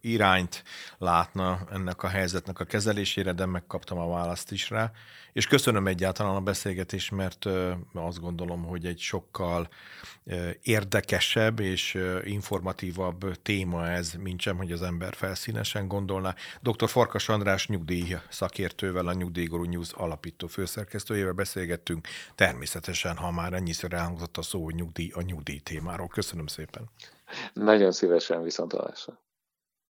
irányt 0.01 0.63
látna 0.97 1.59
ennek 1.71 2.03
a 2.03 2.07
helyzetnek 2.07 2.59
a 2.59 2.63
kezelésére, 2.63 3.31
de 3.31 3.45
megkaptam 3.45 3.97
a 3.97 4.07
választ 4.07 4.51
is 4.51 4.69
rá. 4.69 4.91
És 5.33 5.47
köszönöm 5.47 5.87
egyáltalán 5.87 6.35
a 6.35 6.41
beszélgetést, 6.41 7.11
mert 7.11 7.45
azt 7.93 8.19
gondolom, 8.19 8.63
hogy 8.63 8.85
egy 8.85 8.99
sokkal 8.99 9.69
érdekesebb 10.61 11.59
és 11.59 11.99
informatívabb 12.23 13.41
téma 13.41 13.87
ez, 13.87 14.13
mint 14.13 14.41
sem, 14.41 14.57
hogy 14.57 14.71
az 14.71 14.81
ember 14.81 15.13
felszínesen 15.13 15.87
gondolná. 15.87 16.35
Dr. 16.61 16.89
Farkas 16.89 17.29
András 17.29 17.67
nyugdíj 17.67 18.17
szakértővel, 18.29 19.07
a 19.07 19.13
Nyugdíjgorú 19.13 19.63
News 19.63 19.91
alapító 19.91 20.47
főszerkesztőjével 20.47 21.33
beszélgettünk. 21.33 22.07
Természetesen, 22.35 23.17
ha 23.17 23.31
már 23.31 23.53
ennyiszer 23.53 23.93
elhangzott 23.93 24.37
a 24.37 24.41
szó, 24.41 24.63
hogy 24.63 24.75
nyugdíj 24.75 25.11
a 25.13 25.21
nyugdíj 25.25 25.59
témáról. 25.59 26.07
Köszönöm 26.07 26.47
szépen. 26.47 26.89
Nagyon 27.53 27.91
szívesen 27.91 28.43
viszontalásra. 28.43 29.22